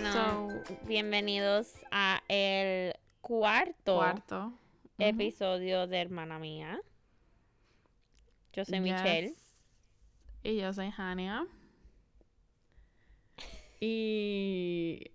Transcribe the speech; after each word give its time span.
Bueno, 0.00 0.48
bienvenidos 0.86 1.74
a 1.90 2.22
el 2.26 2.94
cuarto, 3.20 3.96
Cuarto. 3.96 4.54
episodio 4.96 5.86
de 5.86 6.00
Hermana 6.00 6.38
Mía. 6.38 6.80
Yo 8.54 8.64
soy 8.64 8.80
Michelle. 8.80 9.34
Y 10.42 10.56
yo 10.56 10.72
soy 10.72 10.90
Hania. 10.96 11.46
Y. 13.78 15.10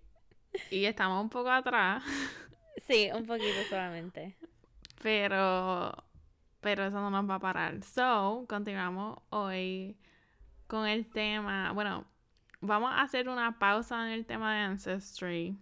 Y 0.70 0.84
estamos 0.84 1.20
un 1.20 1.30
poco 1.30 1.50
atrás. 1.50 2.04
Sí, 2.86 3.10
un 3.12 3.26
poquito 3.26 3.64
solamente. 3.68 4.36
Pero. 5.02 5.92
Pero 6.60 6.84
eso 6.84 7.00
no 7.00 7.10
nos 7.10 7.28
va 7.28 7.34
a 7.36 7.40
parar. 7.40 7.82
So, 7.82 8.44
continuamos 8.48 9.18
hoy 9.30 9.96
con 10.68 10.86
el 10.86 11.10
tema. 11.10 11.72
Bueno, 11.72 12.04
vamos 12.66 12.90
a 12.92 13.02
hacer 13.02 13.28
una 13.28 13.58
pausa 13.58 14.06
en 14.06 14.12
el 14.12 14.26
tema 14.26 14.54
de 14.54 14.60
Ancestry. 14.60 15.56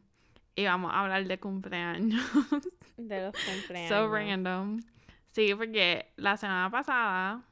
Y 0.56 0.64
vamos 0.64 0.92
a 0.92 1.00
hablar 1.00 1.26
de 1.26 1.38
cumpleaños. 1.38 2.22
De 2.96 3.22
los 3.22 3.34
cumpleaños. 3.44 3.88
So 3.88 4.08
random. 4.08 4.80
Sí, 5.26 5.52
porque 5.54 6.12
la 6.16 6.36
semana 6.36 6.70
pasada, 6.70 7.42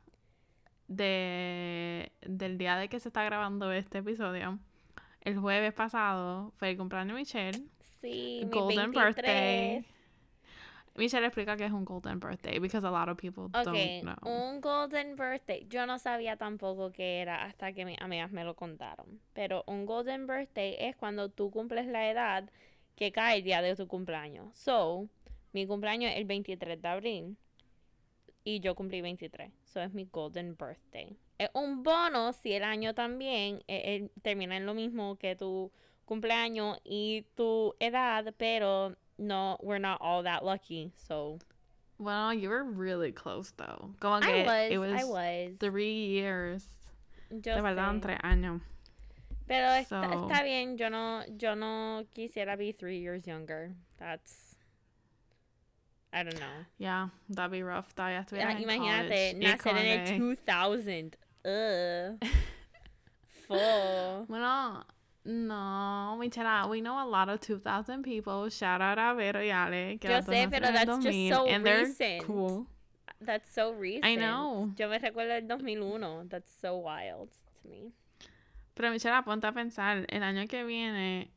de, 0.87 2.13
del 2.21 2.59
día 2.59 2.77
de 2.77 2.89
que 2.89 3.01
se 3.01 3.09
está 3.09 3.25
grabando 3.25 3.73
este 3.73 3.99
episodio, 3.99 4.61
el 5.23 5.39
jueves 5.39 5.73
pasado 5.73 6.53
fue 6.59 6.71
el 6.71 6.77
cumpleaños 6.77 7.15
de 7.15 7.21
Michelle. 7.21 7.65
Sí, 8.01 8.43
mi 8.45 8.51
Golden 8.51 8.93
23. 8.93 9.17
birthday. 9.17 9.87
Michelle 10.95 11.27
explica 11.27 11.57
que 11.57 11.65
es 11.65 11.73
un 11.73 11.85
golden 11.85 12.21
birthday 12.21 12.59
because 12.59 12.87
a 12.87 12.91
lot 12.91 13.09
of 13.09 13.17
people 13.17 13.45
Ok, 13.45 13.65
don't 13.65 14.03
know. 14.03 14.17
un 14.25 14.61
golden 14.61 15.17
birthday. 15.17 15.67
Yo 15.69 15.87
no 15.87 15.99
sabía 15.99 16.37
tampoco 16.37 16.93
qué 16.93 17.21
era 17.21 17.45
hasta 17.45 17.73
que 17.73 17.85
mis 17.85 17.99
amigas 18.01 18.31
me 18.31 18.45
lo 18.45 18.55
contaron. 18.55 19.21
Pero 19.33 19.65
un 19.67 19.87
golden 19.87 20.27
birthday 20.27 20.77
es 20.79 20.95
cuando 20.97 21.31
tú 21.31 21.51
cumples 21.51 21.87
la 21.87 22.11
edad 22.11 22.51
que 22.95 23.11
cae 23.11 23.39
el 23.39 23.43
día 23.45 23.63
de 23.63 23.75
tu 23.75 23.89
cumpleaños. 23.89 24.55
So, 24.55 25.09
mi 25.53 25.67
cumpleaños 25.67 26.13
es 26.13 26.19
el 26.19 26.25
23 26.27 26.81
de 26.83 26.89
abril. 26.89 27.37
Y 28.45 28.61
yo 28.61 28.75
cumplí 28.75 29.01
23. 29.01 29.51
So, 29.65 29.81
es 29.81 29.93
mi 29.95 30.05
golden 30.05 30.57
birthday. 30.57 31.17
Es 31.39 31.49
un 31.55 31.83
bono 31.83 32.33
si 32.33 32.53
el 32.53 32.65
año 32.65 32.95
también 32.95 33.63
eh, 33.67 33.83
eh, 33.85 34.11
termina 34.21 34.57
en 34.57 34.67
lo 34.67 34.75
mismo 34.75 35.17
que 35.17 35.37
tu 35.37 35.73
cumpleaños 36.05 36.79
y 36.85 37.23
tu 37.35 37.75
edad, 37.81 38.35
pero 38.37 38.95
no, 39.19 39.57
we're 39.63 39.79
not 39.79 39.99
all 40.01 40.23
that 40.25 40.45
lucky. 40.45 40.93
So, 41.09 41.39
Well, 41.99 42.33
you 42.35 42.49
were 42.49 42.65
really 42.65 43.13
close 43.13 43.53
though. 43.57 43.91
Como 44.01 44.17
I 44.17 44.21
que 44.21 44.45
was, 44.45 44.71
it 44.73 44.79
was, 44.79 44.93
I 45.03 45.05
was. 45.05 45.57
three 45.61 46.07
years. 46.07 46.65
Yo 47.31 47.55
de 47.57 47.63
verdad, 47.63 48.01
tres 48.03 48.19
años. 48.25 48.61
Pero 49.49 49.67
está, 49.69 49.89
So- 49.89 50.29
está 50.29 50.43
bien, 50.45 50.77
yo 50.79 50.89
no, 50.89 51.23
yo 51.37 51.55
no 51.55 52.05
quisiera 52.15 52.57
be 52.57 52.73
three 52.73 52.99
years 52.99 53.27
younger. 53.27 53.75
That's 53.99 54.57
I 56.15 56.23
don't 56.25 56.39
know. 56.39 56.67
Yeah, 56.79 57.09
that'd 57.31 57.51
be 57.51 57.63
rough. 57.63 57.95
Todavía 57.95 58.19
Ah, 58.19 58.25
estuvieras 58.27 58.57
en 58.57 58.63
Imagínate, 58.63 59.09
college. 59.09 59.37
Y 59.41 59.47
nacer 59.47 59.77
en 59.79 60.21
el 60.21 60.37
2000. 60.45 61.15
Ugh. 61.45 62.19
Full. 63.49 64.27
Bueno, 64.29 64.85
no, 65.25 66.17
Michela, 66.19 66.69
we 66.69 66.81
know 66.81 66.99
a 67.03 67.07
lot 67.07 67.29
of 67.29 67.41
2000 67.41 68.03
people. 68.03 68.49
Shout 68.49 68.81
out 68.81 68.99
a 68.99 69.15
Vero 69.15 69.41
y 69.41 69.51
Ale. 69.51 69.99
Que 69.99 70.11
Yo 70.11 70.21
sé, 70.21 70.51
pero 70.51 70.73
that's 70.73 70.85
just 70.85 71.03
2000, 71.03 71.33
so 71.33 71.47
and 71.47 71.65
they're 71.65 71.85
recent. 71.85 72.25
Cool. 72.25 72.67
That's 73.21 73.53
so 73.53 73.73
recent. 73.73 74.05
I 74.05 74.17
know. 74.17 74.73
Yo 74.77 74.89
me 74.89 74.99
recuerdo 74.99 75.31
el 75.31 75.47
2001. 75.47 76.29
That's 76.29 76.51
so 76.61 76.77
wild 76.79 77.31
to 77.63 77.69
me. 77.69 77.93
Pero 78.75 78.91
Michela, 78.91 79.23
ponte 79.23 79.47
a 79.47 79.53
pensar, 79.53 80.07
el 80.09 80.23
año 80.23 80.49
que 80.49 80.65
viene 80.65 81.31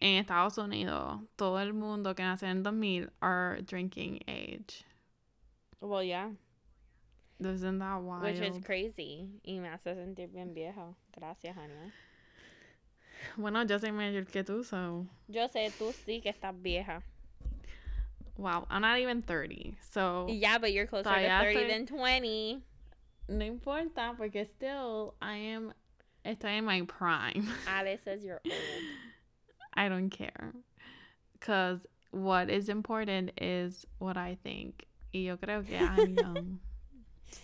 en 0.00 0.24
Estados 0.24 0.58
Unidos, 0.58 1.20
todo 1.36 1.58
el 1.58 1.72
mundo 1.72 2.14
que 2.14 2.22
nació 2.22 2.48
en 2.48 2.58
el 2.58 2.62
2000 2.62 3.10
are 3.20 3.62
drinking 3.62 4.20
age. 4.28 4.84
Well, 5.80 6.04
yeah. 6.04 6.30
Isn't 7.40 7.78
that 7.80 8.00
wild? 8.00 8.22
Which 8.22 8.40
is 8.40 8.64
crazy. 8.64 9.28
Y 9.44 9.58
me 9.58 9.68
hace 9.68 9.94
sentir 9.94 10.30
bien 10.32 10.54
vieja. 10.54 10.94
Gracias, 11.12 11.56
Ania. 11.56 11.92
Bueno, 13.36 13.64
yo 13.64 13.78
soy 13.78 13.92
mayor 13.92 14.24
que 14.26 14.42
tú, 14.44 14.64
so... 14.64 15.06
Yo 15.28 15.48
sé, 15.48 15.70
tú 15.78 15.92
sí 15.92 16.20
que 16.22 16.30
estás 16.30 16.54
vieja. 16.60 17.02
Wow, 18.36 18.66
I'm 18.70 18.82
not 18.82 18.98
even 18.98 19.22
30, 19.22 19.76
so... 19.90 20.26
Yeah, 20.28 20.58
but 20.58 20.72
you're 20.72 20.86
closer 20.86 21.04
to 21.04 21.10
Todavía 21.10 21.40
30 21.40 21.60
estoy- 21.60 21.68
than 21.68 21.86
20. 21.86 22.62
No 23.28 23.44
importa, 23.44 24.14
porque 24.16 24.46
still, 24.46 25.14
I 25.22 25.36
am... 25.36 25.72
Estoy 26.24 26.58
en 26.58 26.64
my 26.64 26.82
prime. 26.82 27.46
Ale 27.68 27.98
says 28.02 28.24
you're 28.24 28.40
old. 28.44 28.54
I 29.74 29.88
don't 29.88 30.10
care. 30.10 30.52
Because 31.38 31.86
what 32.12 32.48
is 32.48 32.68
important 32.68 33.32
is 33.40 33.84
what 33.98 34.16
I 34.16 34.38
think. 34.42 34.86
Y 35.12 35.20
yo 35.26 35.36
creo 35.36 35.66
que 35.66 35.76
I'm 35.76 36.14
young. 36.18 36.60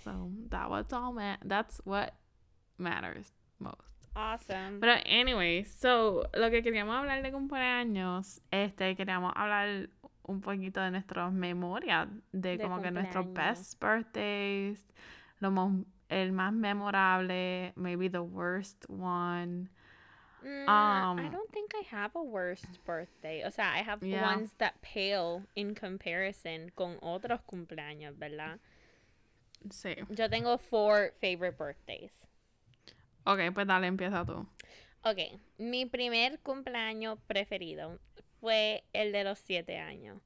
so 0.04 0.30
that 0.48 0.70
was 0.70 0.86
all 0.92 1.12
ma- 1.12 1.36
that's 1.44 1.80
what 1.84 2.14
matters 2.78 3.32
most. 3.58 3.89
Awesome. 4.14 4.80
Pero 4.80 4.92
anyway, 5.06 5.64
so 5.64 6.28
lo 6.34 6.50
que 6.50 6.62
queríamos 6.62 6.96
hablar 6.96 7.22
de 7.22 7.30
cumpleaños, 7.30 8.40
este, 8.50 8.96
queríamos 8.96 9.32
hablar 9.36 9.88
un 10.24 10.40
poquito 10.40 10.80
de 10.80 10.90
nuestras 10.90 11.32
memorias, 11.32 12.08
de, 12.32 12.56
De 12.56 12.62
como 12.62 12.80
que 12.82 12.90
nuestros 12.90 13.32
best 13.32 13.80
birthdays, 13.80 14.78
lo 15.40 15.50
mo- 15.50 15.84
el 16.08 16.32
más 16.32 16.52
memorable, 16.52 17.72
maybe 17.76 18.08
the 18.08 18.22
worst 18.22 18.84
one. 18.88 19.68
Mm, 20.42 20.68
I 20.68 21.10
um, 21.26 21.30
don't 21.30 21.50
think 21.52 21.72
I 21.74 21.82
have 21.94 22.12
a 22.16 22.22
worst 22.22 22.82
birthday. 22.86 23.44
O 23.44 23.50
sea, 23.50 23.72
I 23.74 23.82
have 23.82 24.02
Yeah. 24.02 24.22
ones 24.22 24.54
that 24.58 24.74
pale 24.82 25.42
in 25.54 25.74
comparison 25.74 26.70
con 26.74 26.96
otros 27.02 27.40
cumpleaños, 27.46 28.18
¿verdad? 28.18 28.58
Sí. 29.68 29.94
Yo 30.08 30.28
tengo 30.28 30.56
four 30.58 31.12
favorite 31.20 31.58
birthdays. 31.58 32.10
Ok, 33.30 33.38
pues 33.54 33.64
dale, 33.64 33.86
empieza 33.86 34.24
tú. 34.24 34.44
Ok, 35.04 35.18
mi 35.56 35.86
primer 35.86 36.40
cumpleaños 36.40 37.16
preferido 37.28 38.00
fue 38.40 38.82
el 38.92 39.12
de 39.12 39.22
los 39.22 39.38
siete 39.38 39.78
años. 39.78 40.20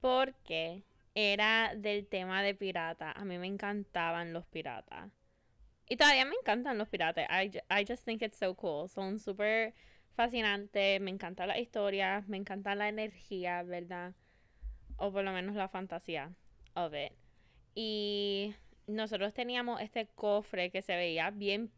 Porque 0.00 0.84
era 1.16 1.74
del 1.74 2.06
tema 2.06 2.44
de 2.44 2.54
piratas. 2.54 3.12
A 3.16 3.24
mí 3.24 3.38
me 3.38 3.48
encantaban 3.48 4.32
los 4.32 4.46
piratas. 4.46 5.10
Y 5.88 5.96
todavía 5.96 6.26
me 6.26 6.36
encantan 6.36 6.78
los 6.78 6.88
piratas. 6.88 7.26
I, 7.28 7.60
I 7.70 7.84
just 7.84 8.04
think 8.04 8.22
it's 8.22 8.38
so 8.38 8.54
cool. 8.54 8.88
Son 8.88 9.18
súper 9.18 9.74
fascinantes. 10.14 11.00
Me 11.00 11.10
encanta 11.10 11.44
la 11.44 11.58
historia. 11.58 12.22
Me 12.28 12.36
encanta 12.36 12.76
la 12.76 12.88
energía, 12.88 13.64
¿verdad? 13.64 14.14
O 14.96 15.10
por 15.10 15.24
lo 15.24 15.32
menos 15.32 15.56
la 15.56 15.68
fantasía 15.68 16.30
of 16.74 16.94
it. 16.94 17.12
Y 17.74 18.54
nosotros 18.86 19.34
teníamos 19.34 19.80
este 19.80 20.06
cofre 20.06 20.70
que 20.70 20.82
se 20.82 20.94
veía 20.94 21.30
bien 21.30 21.72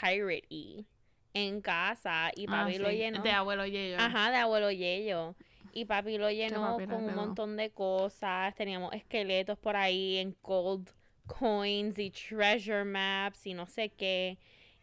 pirate-y 0.00 0.86
en 1.34 1.60
casa. 1.60 2.30
Y 2.34 2.46
Ah, 2.48 2.62
papi 2.64 2.78
lo 2.78 2.90
sí, 2.90 2.96
llenó. 2.96 3.22
De 3.22 3.30
abuelo 3.30 3.66
Yeyo. 3.66 3.96
Ajá, 3.98 4.30
de 4.30 4.36
abuelo 4.38 4.70
Yello. 4.70 5.34
Y 5.72 5.84
papi 5.84 6.18
lo 6.18 6.30
llenó 6.30 6.76
papi 6.76 6.86
con 6.86 7.04
un 7.04 7.14
montón 7.14 7.56
de 7.56 7.70
cosas. 7.70 8.54
Teníamos 8.54 8.92
esqueletos 8.94 9.58
por 9.58 9.76
ahí 9.76 10.18
en 10.18 10.36
gold 10.42 10.90
coins 11.26 11.98
y 11.98 12.10
treasure 12.10 12.84
maps 12.84 13.46
y 13.46 13.54
no 13.54 13.66
sé 13.66 13.90
qué. 13.90 14.38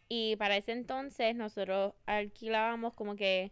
Y 0.08 0.36
para 0.36 0.56
ese 0.56 0.72
entonces 0.72 1.34
nosotros 1.34 1.94
alquilábamos 2.06 2.94
como 2.94 3.16
que 3.16 3.50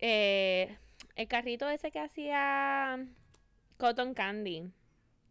eh, 0.00 0.76
el 1.16 1.28
carrito 1.28 1.68
ese 1.68 1.90
que 1.90 1.98
hacía 1.98 2.98
Cotton 3.78 4.14
Candy. 4.14 4.70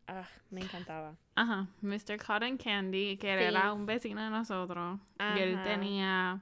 Ah, 0.08 0.28
me 0.52 0.62
encantaba. 0.62 1.16
Ajá, 1.36 1.68
Mr. 1.82 2.18
Cotton 2.26 2.58
Candy, 2.58 3.18
que 3.18 3.38
Sí. 3.38 3.44
era 3.44 3.74
un 3.74 3.86
vecino 3.86 4.24
de 4.24 4.30
nosotros. 4.30 5.00
Y 5.36 5.40
él 5.40 5.62
tenía. 5.64 6.40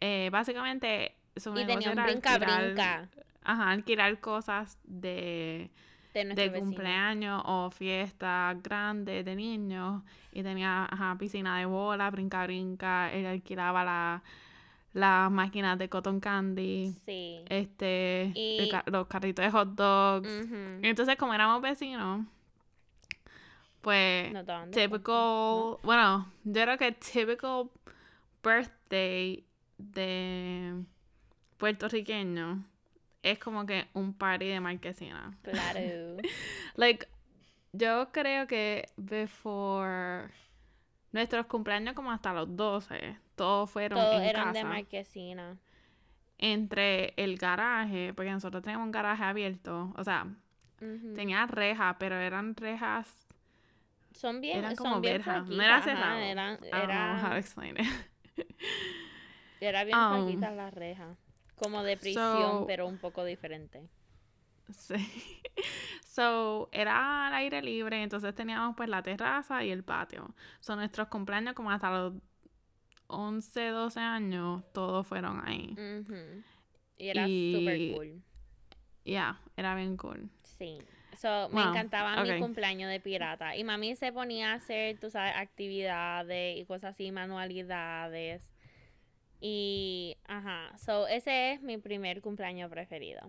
eh, 0.00 0.28
básicamente, 0.30 1.16
su 1.36 1.50
Y 1.50 1.64
negocio 1.64 1.74
tenía 1.74 1.92
un 1.92 1.98
era 1.98 2.06
brinca 2.06 2.34
alquilar- 2.34 2.64
brinca 2.66 3.08
Ajá, 3.42 3.70
alquilar 3.70 4.20
cosas 4.20 4.78
de, 4.84 5.70
de 6.14 6.24
de 6.34 6.52
cumpleaños 6.58 7.42
o 7.46 7.70
fiestas 7.70 8.60
grandes 8.62 9.24
de 9.24 9.36
niños. 9.36 10.02
Y 10.32 10.42
tenía, 10.42 10.84
ajá, 10.90 11.16
piscina 11.18 11.58
de 11.58 11.66
bola, 11.66 12.10
brinca 12.10 12.44
brinca. 12.44 13.10
Él 13.12 13.24
alquilaba 13.26 13.84
la, 13.84 14.22
las 14.94 15.30
máquinas 15.30 15.78
de 15.78 15.88
Cotton 15.88 16.20
Candy. 16.20 16.92
Sí. 17.04 17.42
Este, 17.48 18.24
el 18.24 18.66
Y- 18.66 18.70
los 18.86 19.06
carritos 19.06 19.44
de 19.44 19.50
hot 19.50 19.68
dogs. 19.74 20.28
Entonces, 20.82 21.16
como 21.16 21.32
éramos 21.34 21.62
vecinos, 21.62 22.26
pues 23.86 24.32
descuento, 24.32 24.70
typical, 24.72 25.78
bueno, 25.84 26.32
yo 26.42 26.62
creo 26.64 26.76
que 26.76 26.90
typical 26.90 27.70
birthday 28.42 29.44
de 29.78 30.82
puertorriqueño 31.56 32.64
es 33.22 33.38
como 33.38 33.64
que 33.64 33.86
un 33.92 34.12
party 34.12 34.46
de 34.48 34.58
marquesina. 34.58 35.38
Claro. 35.42 36.16
Like, 36.74 37.06
yo 37.72 38.08
creo 38.10 38.48
que 38.48 38.88
before 38.96 40.30
nuestros 41.12 41.46
cumpleaños 41.46 41.94
como 41.94 42.10
hasta 42.10 42.32
los 42.32 42.56
12, 42.56 43.16
todos 43.36 43.70
fueron 43.70 44.00
Todos 44.00 44.16
en 44.16 44.22
eran 44.24 44.44
casa. 44.46 44.58
de 44.58 44.64
marquesina. 44.64 45.56
entre 46.38 47.14
el 47.16 47.38
garaje, 47.38 48.12
porque 48.14 48.32
nosotros 48.32 48.64
teníamos 48.64 48.86
un 48.86 48.90
garaje 48.92 49.22
abierto, 49.22 49.92
o 49.96 50.02
sea, 50.02 50.26
tenía 51.14 51.46
rejas, 51.46 51.94
pero 52.00 52.16
eran 52.16 52.56
rejas, 52.56 53.25
Son 54.16 54.40
bien, 54.40 54.58
eran 54.58 54.76
son 54.76 55.00
bien 55.02 55.22
no 55.26 55.62
era 55.62 55.76
ajá, 55.76 55.84
cerrado. 55.84 56.18
eran- 56.20 56.54
I 56.54 56.70
don't 56.70 56.70
know 56.70 57.14
how 57.16 57.20
to 57.20 57.26
era, 57.26 57.38
explain 57.38 57.76
it. 57.76 57.86
era 59.60 59.84
bien 59.84 59.96
Um, 59.98 60.40
las 60.56 60.74
rejas. 60.74 61.16
Como 61.56 61.82
de 61.82 61.96
prisión, 61.96 62.24
so- 62.60 62.64
pero 62.66 62.86
un 62.86 62.98
poco 62.98 63.24
diferente. 63.24 63.82
Sí. 64.70 64.94
So, 66.16 66.70
era 66.72 67.26
al 67.26 67.34
aire 67.34 67.60
libre, 67.60 68.02
entonces 68.02 68.34
teníamos 68.34 68.74
pues 68.74 68.88
la 68.88 69.02
terraza 69.02 69.62
y 69.62 69.70
el 69.70 69.84
patio. 69.84 70.34
Son 70.60 70.78
nuestros 70.78 71.08
cumpleaños 71.08 71.52
como 71.54 71.70
hasta 71.70 71.90
los 71.90 72.14
11, 73.08 73.68
12 73.68 74.00
años, 74.00 74.62
todos 74.72 75.06
fueron 75.06 75.46
ahí. 75.46 75.76
Y 76.96 77.08
era 77.08 77.28
Y- 77.28 77.52
súper 77.54 77.94
cool. 77.94 78.22
Ya, 79.04 79.38
era 79.58 79.74
bien 79.74 79.98
cool. 79.98 80.30
Sí. 80.42 80.78
So, 81.16 81.48
me 81.50 81.60
Wow, 81.62 81.70
encantaba 81.70 82.22
mi 82.22 82.38
cumpleaños 82.40 82.90
de 82.90 83.00
pirata. 83.00 83.56
Y 83.56 83.64
mami 83.64 83.96
se 83.96 84.12
ponía 84.12 84.52
a 84.52 84.54
hacer, 84.54 84.98
tú 84.98 85.10
sabes, 85.10 85.32
actividades 85.36 86.58
y 86.58 86.64
cosas 86.64 86.94
así, 86.94 87.10
manualidades. 87.12 88.50
Y, 89.40 90.16
ajá. 90.26 90.76
So, 90.78 91.06
ese 91.06 91.52
es 91.52 91.62
mi 91.62 91.78
primer 91.78 92.20
cumpleaños 92.20 92.70
preferido. 92.70 93.20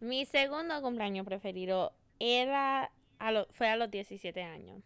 Mi 0.00 0.26
segundo 0.26 0.80
cumpleaños 0.82 1.24
preferido 1.26 1.92
era 2.18 2.90
a 3.18 3.32
lo- 3.32 3.46
fue 3.50 3.68
a 3.68 3.76
los 3.76 3.90
17 3.90 4.42
años. 4.42 4.82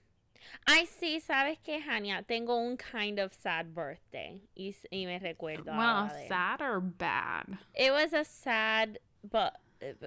Ay, 0.67 0.87
sí, 0.87 1.21
¿sabes 1.21 1.59
qué, 1.61 1.83
Hania? 1.87 2.23
Tengo 2.23 2.57
un 2.57 2.77
kind 2.77 3.19
of 3.21 3.33
sad 3.33 3.67
birthday. 3.67 4.43
Y, 4.55 4.75
me 5.07 5.19
recuerdo 5.19 5.73
de- 5.73 6.29
sad 6.29 6.61
or 6.63 6.81
bad? 6.81 7.45
It 7.75 7.91
was 7.93 8.13
a 8.15 8.25
sad, 8.25 8.99
but 9.23 9.53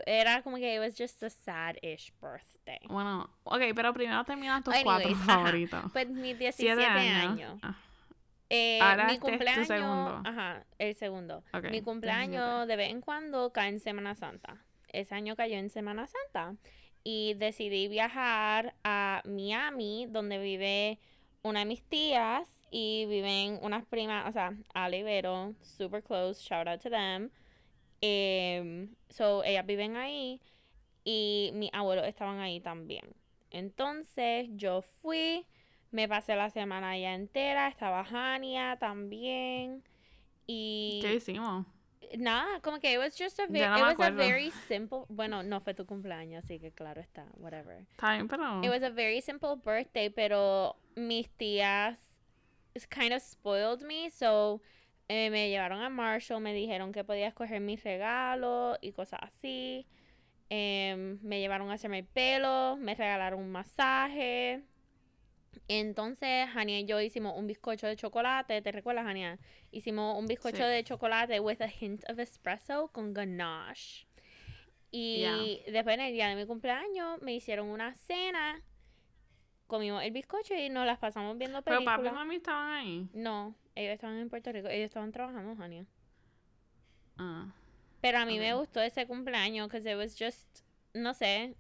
era 0.06 0.42
como 0.44 0.58
que 0.58 0.76
it 0.76 0.80
was 0.80 0.96
just 0.98 1.22
a 1.24 1.30
sad-ish 1.30 2.12
birthday. 2.22 2.80
Bueno, 2.88 3.30
ok, 3.44 3.62
pero 3.76 3.94
primero 3.94 4.24
termina 4.24 4.62
tus 4.62 4.74
Anyways, 4.74 5.04
cuatro 5.04 5.12
ajá. 5.14 5.26
favoritos. 5.36 5.84
Pues 5.94 6.10
mis 6.10 6.38
17 6.38 6.76
Siete 6.76 6.86
años. 6.86 7.60
Ah, 7.64 7.76
Eh, 8.50 8.80
Ahora 8.82 9.06
mi 9.06 9.14
este 9.14 9.16
es 9.16 9.20
tu 9.20 9.28
cumpleaños, 9.30 9.68
segundo. 9.68 10.22
ajá, 10.26 10.64
el 10.78 10.96
segundo. 10.96 11.44
mi 11.72 11.82
cumpleaños 11.82 12.68
de 12.68 12.76
vez 12.76 12.92
en 12.92 13.02
cuando 13.02 13.52
cae 13.52 13.70
en 13.70 13.80
Semana 13.80 14.14
Santa. 14.16 14.58
Ese 14.90 15.16
año 15.16 15.36
cayó 15.36 15.58
en 15.58 15.70
Semana 15.72 16.06
Santa. 16.08 16.56
Y 17.06 17.34
decidí 17.34 17.88
viajar 17.90 18.76
a 18.84 19.22
Miami, 19.26 20.06
donde 20.08 20.38
vive 20.38 21.00
una 21.42 21.60
de 21.60 21.66
mis 21.66 21.84
tías 21.84 22.48
y 22.72 23.06
viven 23.08 23.60
unas 23.62 23.86
primas, 23.86 24.30
o 24.30 24.32
sea, 24.32 24.54
Ale 24.74 25.00
y 25.00 25.04
Vero, 25.04 25.54
super 25.62 26.02
close, 26.04 26.42
shout 26.42 26.68
out 26.68 26.80
to 26.82 26.90
them. 26.90 27.30
Em, 28.06 28.94
so, 29.08 29.46
ellas 29.46 29.66
viven 29.66 29.96
ahí 29.96 30.42
y 31.06 31.52
mis 31.54 31.70
abuelos 31.72 32.06
estaban 32.06 32.40
ahí 32.40 32.60
también. 32.60 33.16
Entonces, 33.50 34.50
yo 34.56 34.82
fui, 34.82 35.48
me 35.92 36.10
pasé 36.10 36.36
la 36.36 36.50
semana 36.50 36.90
allá 36.92 37.14
entera, 37.14 37.70
estaba 37.70 38.02
Hania 38.02 38.76
también. 38.78 39.84
Y 40.46 41.00
¿Qué 41.02 41.16
hicimos? 41.16 41.66
nada, 42.18 42.60
como 42.60 42.82
que 42.82 42.92
it 42.92 42.98
was 42.98 43.16
just 43.18 43.40
a, 43.40 43.48
ve- 43.48 43.60
Ya 43.60 43.70
no 43.70 43.90
it 43.90 43.98
was 43.98 44.06
a 44.06 44.12
very 44.12 44.52
simple, 44.52 45.06
bueno, 45.08 45.42
no 45.42 45.62
fue 45.62 45.74
tu 45.74 45.86
cumpleaños, 45.86 46.44
así 46.44 46.60
que 46.60 46.72
claro 46.72 47.00
está, 47.00 47.26
whatever. 47.38 47.86
Bien, 48.02 48.28
pero... 48.28 48.62
It 48.62 48.70
was 48.70 48.84
a 48.84 48.90
very 48.90 49.22
simple 49.22 49.56
birthday, 49.56 50.10
pero 50.10 50.76
mis 50.98 51.30
tías 51.38 52.00
kind 52.90 53.14
of 53.14 53.22
spoiled 53.22 53.82
me, 53.82 54.10
so 54.10 54.62
eh, 55.16 55.30
me 55.30 55.50
llevaron 55.50 55.82
a 55.82 55.90
Marshall, 55.90 56.42
me 56.42 56.54
dijeron 56.54 56.92
que 56.92 57.04
podía 57.04 57.28
escoger 57.28 57.60
mis 57.62 57.84
regalos 57.84 58.78
y 58.82 58.92
cosas 58.94 59.20
así. 59.22 59.86
Em, 60.50 61.20
me 61.22 61.40
llevaron 61.40 61.70
a 61.70 61.74
hacerme 61.74 62.00
el 62.00 62.06
pelo, 62.06 62.78
me 62.78 62.96
regalaron 62.96 63.40
un 63.40 63.52
masaje. 63.52 64.64
Entonces, 65.68 66.48
Hania 66.56 66.80
y 66.80 66.86
yo 66.86 67.00
hicimos 67.00 67.34
un 67.38 67.48
bizcocho 67.48 67.88
de 67.88 67.96
chocolate, 67.96 68.62
¿te 68.62 68.72
recuerdas, 68.72 69.06
Hania? 69.06 69.40
Hicimos 69.72 70.18
un 70.18 70.26
bizcocho 70.26 70.58
Sí. 70.58 70.64
de 70.64 70.84
chocolate 70.84 71.40
with 71.40 71.62
a 71.62 71.68
hint 71.70 72.04
of 72.10 72.20
espresso 72.20 72.88
con 72.92 73.14
ganache. 73.14 74.08
Y 74.92 75.20
Yeah. 75.22 75.38
después 75.72 75.96
en 75.96 76.02
el 76.02 76.14
día 76.14 76.28
de 76.28 76.36
mi 76.36 76.46
cumpleaños 76.46 77.22
me 77.22 77.34
hicieron 77.34 77.68
una 77.70 77.94
cena, 77.96 78.62
comimos 79.68 80.04
el 80.04 80.12
bizcocho 80.12 80.54
y 80.56 80.70
nos 80.70 80.86
las 80.86 81.00
pasamos 81.00 81.38
viendo 81.38 81.62
Pero 81.64 81.78
películas. 81.78 81.98
papi 82.00 82.08
y 82.10 82.12
mami 82.12 82.36
estaban 82.36 82.72
ahí. 82.74 83.08
No, 83.14 83.56
ellos 83.76 83.94
estaban 83.94 84.18
en 84.18 84.30
Puerto 84.30 84.52
Rico, 84.52 84.68
ellos 84.68 84.86
estaban 84.86 85.12
trabajando, 85.12 85.62
Hania. 85.62 85.86
Ah. 87.18 87.54
Pero 88.02 88.18
a 88.20 88.26
mí 88.26 88.38
me 88.40 88.54
gustó 88.54 88.82
ese 88.82 89.08
cumpleaños 89.08 89.68
because 89.68 89.90
it 89.90 89.98
was 89.98 90.16
just, 90.18 90.62
no 90.94 91.14
sé, 91.14 91.56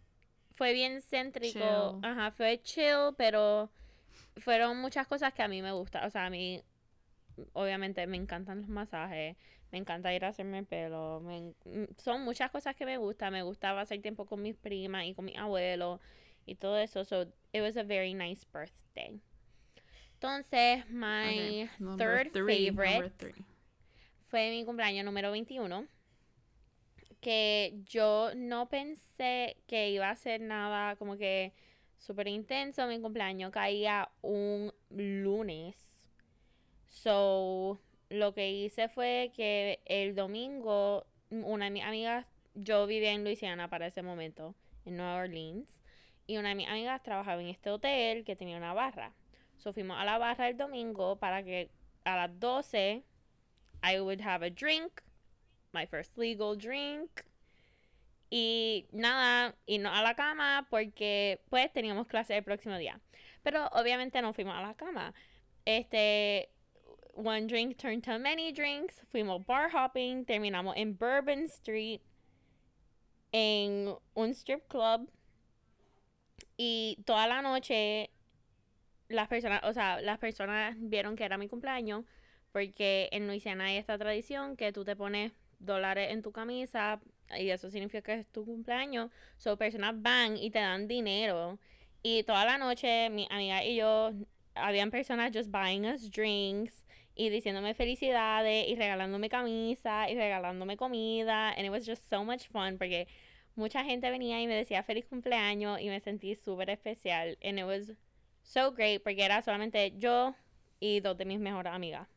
fue 0.55 0.73
bien 0.73 1.01
céntrico, 1.01 1.59
Chill. 1.59 2.05
ajá, 2.05 2.31
fue 2.31 2.61
chill, 2.61 3.15
pero 3.17 3.71
fueron 4.37 4.79
muchas 4.79 5.07
cosas 5.07 5.33
que 5.33 5.41
a 5.41 5.47
mí 5.47 5.61
me 5.61 5.71
gustan, 5.71 6.05
o 6.05 6.09
sea, 6.09 6.25
a 6.25 6.29
mí 6.29 6.61
obviamente 7.53 8.05
me 8.07 8.17
encantan 8.17 8.61
los 8.61 8.69
masajes, 8.69 9.37
me 9.71 9.77
encanta 9.79 10.13
ir 10.13 10.25
a 10.25 10.29
hacerme 10.29 10.59
el 10.59 10.65
pelo, 10.65 11.21
me 11.21 11.53
son 11.97 12.23
muchas 12.23 12.51
cosas 12.51 12.75
que 12.75 12.85
me 12.85 12.97
gustan, 12.97 13.33
me 13.33 13.41
gustaba 13.41 13.81
hacer 13.81 14.01
tiempo 14.01 14.25
con 14.25 14.41
mis 14.41 14.55
primas 14.55 15.05
y 15.05 15.13
con 15.13 15.25
mis 15.25 15.37
abuelos 15.37 15.99
y 16.45 16.55
todo 16.55 16.77
eso, 16.77 17.05
so 17.05 17.21
it 17.53 17.61
was 17.61 17.77
a 17.77 17.83
very 17.83 18.13
nice 18.13 18.45
birthday. 18.51 19.19
Entonces, 20.23 20.89
my 20.89 21.63
Ok, 21.63 21.79
number 21.79 22.23
third 22.23 22.31
three, 22.31 22.71
favorite 22.71 23.35
fue 24.29 24.51
mi 24.51 24.63
cumpleaños 24.63 25.03
número 25.03 25.31
21. 25.31 25.85
Que 27.19 27.81
yo 27.85 28.31
no 28.33 28.69
pensé 28.69 29.57
que 29.67 29.89
iba 29.89 30.09
a 30.09 30.15
ser 30.15 30.39
nada 30.39 30.95
como 30.95 31.17
que 31.17 31.51
súper 31.97 32.29
intenso. 32.29 32.87
Mi 32.87 33.01
cumpleaños 33.01 33.51
caía 33.51 34.09
un 34.21 34.71
lunes. 34.91 35.75
So, 36.87 37.81
lo 38.09 38.33
que 38.33 38.49
hice 38.49 38.87
fue 38.87 39.33
que 39.35 39.81
el 39.83 40.15
domingo, 40.15 41.05
una 41.31 41.65
de 41.65 41.71
mis 41.71 41.83
amigas, 41.83 42.25
yo 42.53 42.87
vivía 42.87 43.11
en 43.11 43.25
Luisiana 43.25 43.69
para 43.69 43.87
ese 43.87 44.03
momento, 44.03 44.55
en 44.85 44.95
Nueva 44.95 45.17
Orleans. 45.17 45.81
Y 46.27 46.37
una 46.37 46.49
de 46.49 46.55
mis 46.55 46.69
amigas 46.69 47.03
trabajaba 47.03 47.41
en 47.41 47.49
este 47.49 47.71
hotel 47.71 48.23
que 48.23 48.37
tenía 48.37 48.55
una 48.55 48.73
barra. 48.73 49.11
So, 49.63 49.71
fuimos 49.71 49.97
a 49.97 50.03
la 50.03 50.17
barra 50.17 50.49
el 50.49 50.57
domingo 50.57 51.15
para 51.15 51.41
que 51.41 51.69
a 52.03 52.17
las 52.17 52.37
12 52.37 53.01
I 53.81 53.99
would 54.01 54.19
have 54.19 54.43
a 54.43 54.49
drink, 54.49 55.01
my 55.71 55.85
first 55.85 56.17
legal 56.17 56.57
drink. 56.57 57.23
Y 58.29 58.87
nada, 58.91 59.55
irnos 59.65 59.97
a 59.97 60.01
la 60.01 60.15
cama 60.15 60.67
porque 60.69 61.39
pues 61.49 61.71
teníamos 61.71 62.07
clase 62.07 62.35
el 62.35 62.43
próximo 62.43 62.77
día. 62.77 62.99
Pero 63.41 63.69
obviamente 63.71 64.21
no 64.21 64.33
fuimos 64.33 64.53
a 64.53 64.61
la 64.61 64.73
cama. 64.73 65.13
Este, 65.65 66.49
one 67.13 67.47
drink 67.47 67.77
turned 67.77 68.03
to 68.03 68.19
many 68.19 68.51
drinks. 68.51 68.99
Fuimos 69.13 69.45
bar 69.45 69.69
hopping, 69.69 70.25
terminamos 70.25 70.73
en 70.75 70.97
Bourbon 70.97 71.45
Street, 71.45 72.01
en 73.31 73.95
un 74.13 74.33
strip 74.33 74.67
club. 74.67 75.09
Y 76.57 76.97
toda 77.05 77.27
la 77.27 77.41
noche 77.41 78.09
las 79.13 79.27
personas, 79.27 79.61
o 79.63 79.73
sea, 79.73 80.01
las 80.01 80.19
personas 80.19 80.75
vieron 80.79 81.15
que 81.15 81.23
era 81.23 81.37
mi 81.37 81.47
cumpleaños 81.47 82.05
porque 82.51 83.09
en 83.11 83.27
Luisiana 83.27 83.65
hay 83.65 83.77
esta 83.77 83.97
tradición 83.97 84.55
que 84.55 84.71
tú 84.71 84.85
te 84.85 84.95
pones 84.95 85.31
dólares 85.59 86.11
en 86.11 86.21
tu 86.21 86.31
camisa 86.31 87.01
y 87.37 87.49
eso 87.49 87.69
significa 87.71 88.01
que 88.01 88.21
es 88.21 88.27
tu 88.27 88.45
cumpleaños. 88.45 89.09
So, 89.37 89.57
personas 89.57 89.99
van 90.01 90.37
y 90.37 90.51
te 90.51 90.59
dan 90.59 90.87
dinero. 90.87 91.59
Y 92.03 92.23
toda 92.23 92.45
la 92.45 92.57
noche, 92.57 93.09
mi 93.09 93.27
amiga 93.31 93.63
y 93.63 93.75
yo, 93.75 94.11
habían 94.55 94.91
personas 94.91 95.31
just 95.33 95.49
buying 95.49 95.85
us 95.85 96.11
drinks 96.11 96.83
y 97.15 97.29
diciéndome 97.29 97.73
felicidades 97.73 98.67
y 98.67 98.75
regalándome 98.75 99.29
camisa 99.29 100.09
y 100.09 100.15
regalándome 100.15 100.77
comida. 100.77 101.49
And 101.53 101.65
it 101.65 101.71
was 101.71 101.85
just 101.85 102.07
so 102.09 102.23
much 102.23 102.47
fun 102.49 102.77
porque 102.77 103.07
mucha 103.55 103.83
gente 103.83 104.09
venía 104.11 104.41
y 104.41 104.47
me 104.47 104.55
decía 104.55 104.83
feliz 104.83 105.05
cumpleaños 105.05 105.79
y 105.79 105.89
me 105.89 105.99
sentí 105.99 106.35
súper 106.35 106.69
especial. 106.69 107.37
And 107.43 107.57
it 107.57 107.65
was 107.65 107.93
so 108.43 108.71
great 108.71 109.01
porque 109.03 109.23
era 109.23 109.41
solamente 109.41 109.93
yo 109.97 110.35
y 110.79 110.99
dos 110.99 111.17
de 111.17 111.25
mis 111.25 111.39
mejores 111.39 111.73
amigas. 111.73 112.07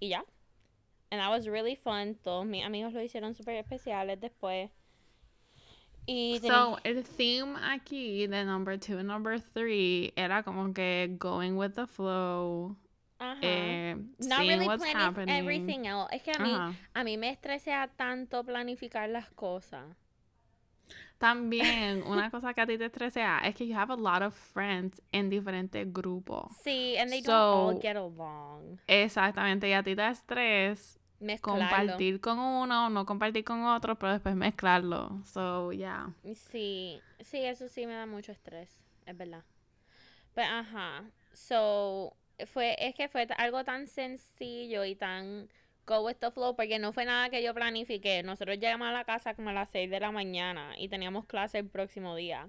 Y 0.00 0.08
ya. 0.08 0.24
And 1.10 1.20
that 1.20 1.30
was 1.30 1.46
really 1.46 1.76
fun. 1.76 2.16
Todos 2.16 2.44
mis 2.46 2.64
amigos 2.64 2.92
lo 2.92 3.00
hicieron 3.00 3.34
súper 3.34 3.56
especiales 3.56 4.18
después. 4.20 4.70
Y 6.06 6.38
So, 6.42 6.78
el 6.84 7.02
theme 7.04 7.56
aquí 7.62 8.26
de 8.26 8.44
number 8.44 8.78
two 8.78 8.98
and 8.98 9.08
number 9.08 9.38
three 9.38 10.12
era 10.16 10.42
como 10.42 10.72
que 10.74 11.16
going 11.18 11.56
with 11.56 11.74
the 11.76 11.86
flow, 11.86 12.76
Ajá. 13.18 13.38
eh, 13.42 13.94
Not 14.18 14.40
seeing 14.40 14.48
really 14.50 14.66
what's 14.66 14.84
happening. 14.84 15.34
everything 15.34 15.86
else. 15.86 16.08
Es 16.12 16.22
que 16.22 16.32
a 16.32 16.38
mí, 16.38 16.52
Ajá. 16.52 16.74
a 16.94 17.04
mí 17.04 17.16
me 17.16 17.30
estresea 17.30 17.88
tanto 17.96 18.44
planificar 18.44 19.08
las 19.08 19.30
cosas. 19.30 19.96
También, 21.18 22.02
una 22.02 22.30
cosa 22.30 22.52
que 22.54 22.60
a 22.60 22.66
ti 22.66 22.76
te 22.76 22.86
estresea 22.86 23.38
es 23.44 23.54
que 23.54 23.66
you 23.66 23.76
have 23.76 23.92
a 23.92 23.96
lot 23.96 24.22
of 24.22 24.34
friends 24.34 25.00
en 25.12 25.30
diferentes 25.30 25.90
grupos. 25.92 26.52
Sí, 26.62 26.96
and 26.98 27.10
they 27.10 27.22
don't 27.22 27.34
all 27.34 27.80
get 27.80 27.96
along. 27.96 28.78
Exactamente, 28.86 29.68
y 29.68 29.72
a 29.72 29.82
ti 29.82 29.90
te 29.94 30.02
da 30.02 30.10
estrés 30.10 30.98
Mezclarlo. 31.20 31.92
compartir 31.94 32.20
con 32.20 32.38
uno, 32.38 32.90
no 32.90 33.06
compartir 33.06 33.44
con 33.44 33.64
otro, 33.64 33.96
pero 33.98 34.12
después 34.12 34.34
mezclarlo. 34.34 35.22
So, 35.24 35.72
yeah. 35.72 36.12
Sí, 36.34 37.00
sí, 37.20 37.38
eso 37.44 37.68
sí 37.68 37.86
me 37.86 37.94
da 37.94 38.06
mucho 38.06 38.32
estrés, 38.32 38.82
es 39.06 39.16
verdad. 39.16 39.44
Pues, 40.34 40.46
ajá. 40.46 41.04
So, 41.32 42.16
fue, 42.46 42.76
es 42.78 42.94
que 42.94 43.08
fue 43.08 43.26
algo 43.38 43.64
tan 43.64 43.86
sencillo 43.86 44.84
y 44.84 44.96
tan 44.96 45.48
go 45.86 46.04
with 46.04 46.16
the 46.20 46.30
flow, 46.30 46.54
porque 46.56 46.78
no 46.78 46.92
fue 46.92 47.04
nada 47.04 47.30
que 47.30 47.42
yo 47.42 47.54
planifiqué. 47.54 48.22
Nosotros 48.22 48.58
llegamos 48.58 48.88
a 48.88 48.92
la 48.92 49.04
casa 49.04 49.34
como 49.34 49.50
a 49.50 49.52
las 49.52 49.70
6 49.70 49.90
de 49.90 50.00
la 50.00 50.10
mañana 50.10 50.74
y 50.78 50.88
teníamos 50.88 51.26
clase 51.26 51.58
el 51.58 51.68
próximo 51.68 52.16
día. 52.16 52.48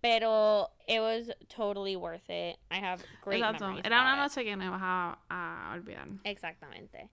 Pero 0.00 0.70
it 0.88 1.00
was 1.00 1.30
totally 1.54 1.94
worth 1.94 2.28
it. 2.30 2.58
I 2.70 2.78
have 2.82 3.02
great 3.22 3.40
Exacto. 3.42 3.64
memories 3.66 3.84
Era 3.84 4.00
una 4.00 4.16
noche 4.16 4.44
que 4.44 4.56
no 4.56 4.70
vas 4.70 4.80
a, 4.82 5.18
a 5.28 5.74
olvidar. 5.74 6.08
Exactamente. 6.24 7.10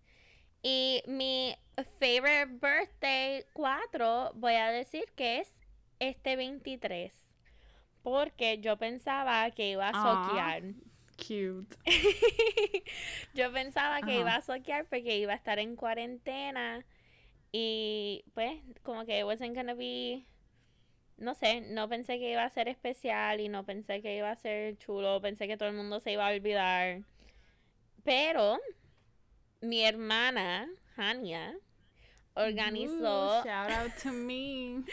Y 0.64 1.04
mi 1.06 1.54
favorite 2.00 2.46
birthday 2.62 3.44
4, 3.54 4.32
voy 4.36 4.54
a 4.54 4.72
decir 4.72 5.04
que 5.16 5.40
es 5.40 5.54
este 6.00 6.36
23. 6.38 7.14
Porque 8.04 8.60
yo 8.60 8.78
pensaba 8.78 9.52
que 9.52 9.72
iba 9.72 9.90
a 9.90 9.92
Aw. 9.92 10.26
soquear. 10.28 10.64
Cute. 11.18 11.76
yo 13.34 13.52
pensaba 13.52 14.02
que 14.02 14.12
Ajá. 14.12 14.20
iba 14.20 14.36
a 14.36 14.42
soquear 14.42 14.86
porque 14.86 15.18
iba 15.18 15.34
a 15.34 15.36
estar 15.36 15.60
en 15.60 15.76
cuarentena. 15.76 16.86
Y 17.52 18.24
pues, 18.34 18.62
como 18.84 19.06
que 19.06 19.20
it 19.20 19.26
wasn't 19.26 19.56
gonna 19.56 19.74
be. 19.74 20.26
No 21.18 21.34
sé, 21.34 21.62
no 21.62 21.90
pensé 21.90 22.20
que 22.20 22.32
iba 22.32 22.44
a 22.44 22.50
ser 22.50 22.68
especial 22.68 23.40
y 23.40 23.50
no 23.50 23.66
pensé 23.66 24.02
que 24.02 24.16
iba 24.16 24.30
a 24.30 24.36
ser 24.36 24.78
chulo. 24.78 25.20
Pensé 25.22 25.48
que 25.48 25.58
todo 25.58 25.70
el 25.70 25.76
mundo 25.76 26.00
se 26.00 26.12
iba 26.12 26.28
a 26.28 26.32
olvidar. 26.32 27.02
Pero 28.04 28.60
mi 29.62 29.84
hermana, 29.84 30.70
Hania, 30.96 31.56
organizó 32.36 33.40
Ooh, 33.40 33.44
shout 33.44 33.72
out 33.72 33.92
to 34.04 34.12
me. 34.14 34.84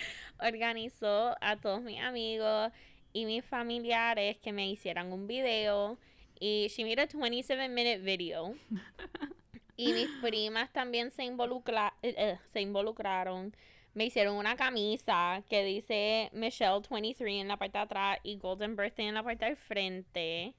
organizó 0.41 1.37
a 1.41 1.57
todos 1.57 1.83
mis 1.83 2.01
amigos 2.01 2.73
y 3.13 3.27
mis 3.27 3.45
familiares 3.45 4.39
que 4.39 4.53
me 4.53 4.67
hicieran 4.69 5.13
un 5.13 5.27
video 5.27 5.99
y 6.45 6.69
she 6.69 6.85
made 6.85 7.01
a 7.01 7.07
27 7.07 7.69
minute 7.71 8.03
video. 8.03 8.55
Y 9.77 9.93
mis 9.93 10.09
primas 10.23 10.73
también 10.73 11.11
se 11.11 11.25
involucra 11.25 11.95
eh, 12.01 12.15
eh, 12.17 12.39
se 12.53 12.61
involucraron. 12.61 13.57
Me 13.93 14.05
hicieron 14.05 14.37
una 14.37 14.55
camisa 14.55 15.43
que 15.49 15.65
dice 15.65 16.31
Michelle 16.33 16.81
23 16.89 17.41
en 17.41 17.49
la 17.49 17.57
parte 17.57 17.79
de 17.79 17.83
atrás 17.85 18.19
y 18.23 18.37
Golden 18.37 18.77
Birthday 18.77 19.07
en 19.09 19.15
la 19.15 19.25
parte 19.25 19.47
del 19.47 19.57
frente. 19.57 20.55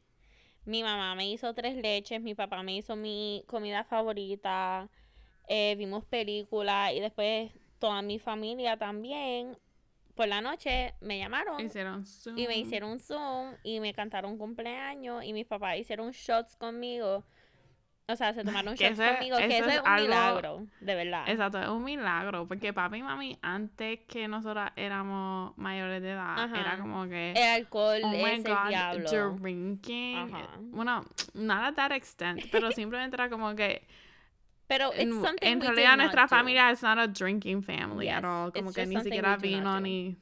Mi 0.65 0.83
mamá 0.83 1.15
me 1.15 1.29
hizo 1.29 1.53
tres 1.53 1.77
leches 1.77 2.19
mi 2.19 2.35
papá 2.35 2.61
me 2.61 2.75
hizo 2.75 2.97
mi 2.97 3.45
comida 3.47 3.85
favorita 3.85 4.89
eh, 5.47 5.75
vimos 5.77 6.03
películas 6.05 6.91
y 6.93 6.99
después 6.99 7.51
toda 7.79 8.01
mi 8.01 8.19
familia 8.19 8.75
también 8.75 9.57
por 10.15 10.27
la 10.27 10.41
noche 10.41 10.93
me 11.01 11.19
llamaron 11.19 11.59
Hicieron 11.59 12.05
Zoom. 12.05 12.37
y 12.37 12.47
me 12.47 12.57
hicieron 12.57 12.99
Zoom 12.99 13.53
y 13.63 13.79
me 13.79 13.93
cantaron 13.93 14.37
cumpleaños 14.37 15.23
y 15.23 15.33
mis 15.33 15.45
papás 15.45 15.77
hicieron 15.77 16.11
shots 16.11 16.55
conmigo. 16.55 17.23
O 18.07 18.15
sea, 18.15 18.35
se 18.35 18.43
tomaron 18.43 18.75
shots 18.75 18.99
ese- 18.99 19.13
conmigo, 19.15 19.37
que 19.37 19.57
eso 19.57 19.67
es 19.67 19.81
un 19.81 19.87
algo- 19.87 20.03
milagro, 20.07 20.67
de 20.79 20.93
verdad. 20.93 21.23
Exacto, 21.27 21.59
es 21.59 21.67
un 21.69 21.83
milagro. 21.83 22.47
Porque 22.47 22.71
papi 22.71 22.97
y 22.97 23.01
mami, 23.01 23.39
antes 23.41 24.01
que 24.07 24.27
nosotras 24.27 24.71
éramos 24.75 25.57
mayores 25.57 26.03
de 26.03 26.11
edad, 26.11 26.37
Ajá. 26.39 26.59
era 26.61 26.77
como 26.77 27.07
que. 27.07 27.31
El 27.31 27.37
alcohol 27.63 28.01
Oh 28.03 28.13
es 28.13 28.33
el 28.35 28.43
diablo. 28.69 29.31
drinking. 29.39 30.17
Ajá. 30.35 30.49
Bueno, 30.59 31.03
at 31.51 31.73
that 31.73 31.91
extent, 31.93 32.41
pero 32.51 32.69
simplemente 32.79 33.15
era 33.15 33.27
como 33.27 33.55
que 33.55 33.87
Pero 34.67 34.89
it's 34.93 35.01
en, 35.01 35.21
something 35.21 35.47
en 35.47 35.61
realidad 35.61 35.95
nuestra 35.97 36.27
familia 36.27 36.71
es 36.71 36.81
not 36.81 36.97
a 36.97 37.07
drinking 37.07 37.61
family 37.61 38.09
at 38.09 38.21
Yes, 38.21 38.25
all. 38.25 38.51
Como 38.51 38.71
que 38.73 38.85
ni 38.85 38.99
siquiera 39.01 39.37
vino 39.37 39.79
ni. 39.79 40.15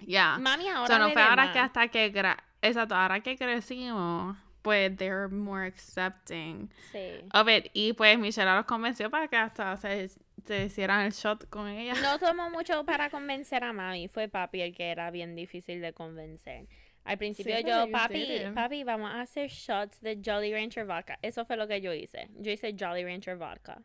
Yeah. 0.00 0.38
Mami 0.38 0.68
ahora 0.68 0.86
So, 0.86 0.98
no 0.98 1.04
bebe 1.06 1.14
fue 1.14 1.22
ahora 1.22 1.52
que 1.52 1.58
hasta 1.58 1.88
que. 1.88 2.12
gra- 2.12 2.38
Exacto, 2.62 2.94
ahora 2.94 3.20
que 3.20 3.36
crecimos, 3.36 4.36
pues 4.62 4.96
they're 4.96 5.28
more 5.28 5.66
accepting 5.66 6.70
Sí. 6.92 7.20
of 7.32 7.48
it. 7.48 7.70
Y 7.74 7.92
pues 7.92 8.18
Michelle 8.18 8.50
los 8.54 8.64
convenció 8.64 9.10
para 9.10 9.28
que 9.28 9.36
hasta 9.36 9.76
se, 9.76 10.08
se 10.46 10.64
hicieran 10.64 11.00
el 11.02 11.12
shot 11.12 11.48
con 11.50 11.68
ella. 11.68 11.94
No 12.00 12.18
tomó 12.18 12.48
mucho 12.50 12.84
para 12.84 13.10
convencer 13.10 13.64
a 13.64 13.72
mami, 13.72 14.08
fue 14.08 14.28
papi 14.28 14.62
el 14.62 14.74
que 14.74 14.90
era 14.90 15.10
bien 15.10 15.34
difícil 15.36 15.80
de 15.82 15.92
convencer. 15.92 16.66
Al 17.04 17.18
principio 17.18 17.60
yo, 17.60 17.90
papi, 17.90 18.40
papi, 18.54 18.82
vamos 18.82 19.10
a 19.10 19.20
hacer 19.20 19.50
shots 19.50 20.00
de 20.00 20.20
Jolly 20.24 20.52
Rancher 20.52 20.86
Vodka. 20.86 21.18
Eso 21.20 21.44
fue 21.44 21.56
lo 21.56 21.68
que 21.68 21.82
yo 21.82 21.92
hice. 21.92 22.28
Yo 22.38 22.50
hice 22.50 22.74
Jolly 22.78 23.04
Rancher 23.04 23.36
Vodka. 23.36 23.82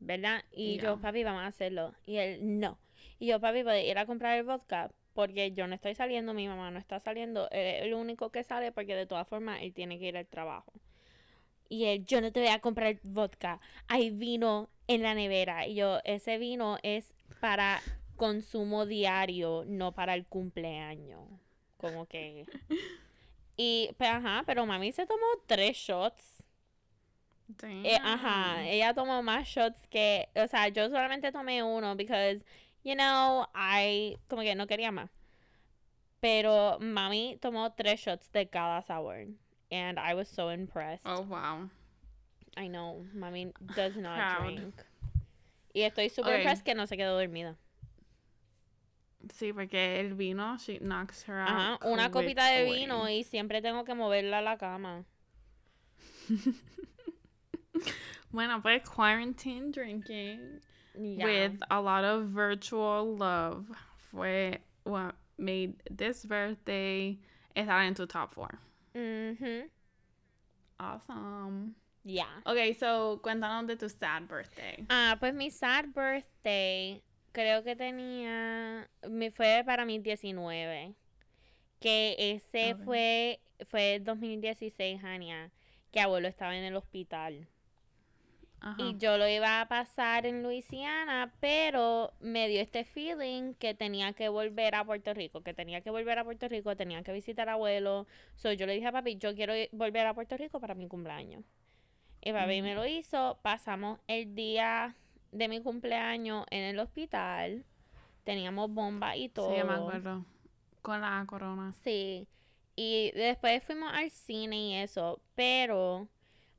¿Verdad? 0.00 0.44
Y 0.52 0.78
yo, 0.78 1.00
papi, 1.00 1.22
vamos 1.24 1.42
a 1.42 1.46
hacerlo. 1.46 1.94
Y 2.04 2.16
él, 2.16 2.58
no. 2.58 2.78
Y 3.18 3.26
yo, 3.28 3.40
papi, 3.40 3.62
puedes 3.62 3.84
ir 3.84 3.98
a 3.98 4.06
comprar 4.06 4.36
el 4.38 4.44
vodka. 4.44 4.90
Porque 5.12 5.52
yo 5.52 5.66
no 5.66 5.74
estoy 5.74 5.94
saliendo, 5.94 6.34
mi 6.34 6.46
mamá 6.46 6.70
no 6.70 6.78
está 6.78 7.00
saliendo. 7.00 7.48
Él 7.50 7.66
es 7.66 7.82
el 7.82 7.94
único 7.94 8.30
que 8.30 8.44
sale 8.44 8.70
porque 8.70 8.94
de 8.94 9.06
todas 9.06 9.26
formas 9.26 9.60
él 9.62 9.72
tiene 9.72 9.98
que 9.98 10.06
ir 10.06 10.16
al 10.16 10.26
trabajo. 10.26 10.72
Y 11.68 11.84
él, 11.84 12.04
yo 12.06 12.20
no 12.20 12.32
te 12.32 12.40
voy 12.40 12.50
a 12.50 12.60
comprar 12.60 12.98
vodka. 13.02 13.60
Hay 13.86 14.10
vino 14.10 14.68
en 14.86 15.02
la 15.02 15.14
nevera. 15.14 15.66
Y 15.66 15.74
yo, 15.74 15.98
ese 16.04 16.38
vino 16.38 16.78
es 16.82 17.12
para 17.40 17.80
consumo 18.16 18.86
diario, 18.86 19.64
no 19.66 19.92
para 19.92 20.14
el 20.14 20.26
cumpleaños. 20.26 21.28
Como 21.78 22.06
que. 22.06 22.44
Y, 23.56 23.90
pues, 23.98 24.10
ajá, 24.10 24.42
pero 24.46 24.66
mami 24.66 24.92
se 24.92 25.06
tomó 25.06 25.26
tres 25.46 25.76
shots. 25.76 26.42
Eh, 27.62 27.96
ajá, 28.02 28.62
ella 28.68 28.92
tomó 28.92 29.22
más 29.22 29.48
shots 29.48 29.80
que, 29.88 30.28
o 30.36 30.46
sea, 30.48 30.68
yo 30.68 30.88
solamente 30.90 31.32
tomé 31.32 31.62
uno 31.62 31.96
because, 31.96 32.44
you 32.84 32.94
know, 32.94 33.46
I 33.54 34.18
como 34.28 34.42
que 34.42 34.54
no 34.54 34.66
quería 34.66 34.92
más. 34.92 35.08
Pero 36.20 36.78
mami 36.80 37.38
tomó 37.40 37.72
tres 37.74 38.00
shots 38.00 38.30
de 38.32 38.46
cada 38.48 38.82
sour. 38.82 39.26
And 39.70 39.98
I 39.98 40.14
was 40.14 40.28
so 40.28 40.50
impressed. 40.50 41.06
Oh, 41.06 41.22
wow. 41.22 41.70
I 42.56 42.68
know, 42.68 43.06
mami 43.14 43.52
does 43.74 43.96
not 43.96 44.16
Proud. 44.18 44.54
drink. 44.56 44.74
Y 45.74 45.82
estoy 45.82 46.10
super 46.10 46.30
Okay. 46.32 46.42
impressed 46.42 46.64
que 46.64 46.74
no 46.74 46.86
se 46.86 46.96
quedó 46.96 47.16
dormida. 47.18 47.56
Sí, 49.32 49.52
porque 49.52 50.00
el 50.00 50.14
vino, 50.14 50.56
she 50.58 50.78
knocks 50.78 51.24
her 51.24 51.38
out. 51.38 51.48
Ajá, 51.48 51.78
una 51.88 52.10
copita 52.10 52.46
de 52.50 52.64
vino 52.64 53.08
y 53.08 53.24
siempre 53.24 53.60
tengo 53.60 53.84
que 53.84 53.94
moverla 53.94 54.38
a 54.38 54.42
la 54.42 54.56
cama. 54.56 55.04
Bueno, 58.30 58.60
pues 58.60 58.82
quarantine 58.86 59.70
drinking 59.70 60.60
with 60.94 61.62
a 61.70 61.80
lot 61.80 62.04
of 62.04 62.26
virtual 62.26 63.16
love 63.16 63.66
fue 64.10 64.58
what 64.84 65.14
made 65.38 65.74
this 65.90 66.24
birthday 66.24 67.18
estar 67.56 67.86
en 67.86 67.94
tu 67.94 68.06
top 68.06 68.34
four. 68.34 68.58
Mhm. 68.94 69.70
Awesome. 70.78 71.74
Ya. 72.04 72.26
Okay, 72.46 72.74
so 72.74 73.20
cuéntanos 73.22 73.66
de 73.66 73.76
tu 73.76 73.88
sad 73.88 74.28
birthday. 74.28 74.84
Ah, 74.90 75.16
pues 75.18 75.34
mi 75.34 75.50
sad 75.50 75.86
birthday, 75.94 77.02
creo 77.32 77.62
que 77.64 77.76
tenía, 77.76 78.88
me 79.08 79.30
fue 79.30 79.62
para 79.64 79.84
mis 79.84 80.02
19. 80.02 80.94
Que 81.80 82.16
ese 82.18 82.74
Ok. 82.74 82.82
fue, 82.84 83.40
fue 83.68 84.00
2016, 84.00 85.02
Hania, 85.04 85.50
que 85.92 86.00
abuelo 86.00 86.28
estaba 86.28 86.56
en 86.56 86.64
el 86.64 86.76
hospital. 86.76 87.48
Ajá. 88.60 88.76
Y 88.76 88.96
yo 88.98 89.18
lo 89.18 89.28
iba 89.28 89.60
a 89.60 89.68
pasar 89.68 90.24
en 90.26 90.42
Luisiana, 90.42 91.34
pero 91.40 92.12
me 92.20 92.48
dio 92.48 92.60
este 92.60 92.84
feeling 92.84 93.54
que 93.54 93.74
tenía 93.74 94.12
que 94.12 94.28
volver 94.28 94.74
a 94.76 94.84
Puerto 94.84 95.14
Rico, 95.14 95.42
que 95.42 95.52
tenía 95.54 95.80
que 95.80 95.90
volver 95.90 96.18
a 96.18 96.24
Puerto 96.24 96.48
Rico, 96.48 96.76
tenía 96.76 97.02
que 97.02 97.12
visitar 97.12 97.48
a 97.48 97.54
abuelo. 97.54 98.06
So, 98.36 98.52
yo 98.52 98.66
le 98.66 98.74
dije 98.74 98.86
a 98.86 98.92
papi, 98.92 99.16
yo 99.18 99.34
quiero 99.34 99.52
volver 99.72 100.06
a 100.06 100.14
Puerto 100.14 100.36
Rico 100.36 100.60
para 100.60 100.74
mi 100.74 100.88
cumpleaños. 100.88 101.44
Y 102.20 102.32
papi 102.32 102.62
me 102.62 102.74
lo 102.74 102.86
hizo, 102.86 103.38
pasamos 103.42 104.00
el 104.08 104.34
día 104.34 104.96
de 105.32 105.48
mi 105.48 105.60
cumpleaños 105.62 106.44
en 106.50 106.64
el 106.64 106.78
hospital, 106.78 107.64
teníamos 108.24 108.70
bomba 108.72 109.16
y 109.16 109.28
todo. 109.28 109.54
Sí, 109.54 109.62
me 109.64 109.74
acuerdo. 109.74 110.24
Con 110.82 111.00
la 111.00 111.24
corona. 111.26 111.72
Sí. 111.84 112.26
Y 112.76 113.10
después 113.12 113.62
fuimos 113.64 113.92
al 113.92 114.10
cine 114.10 114.56
y 114.56 114.74
eso, 114.76 115.20
pero 115.34 116.08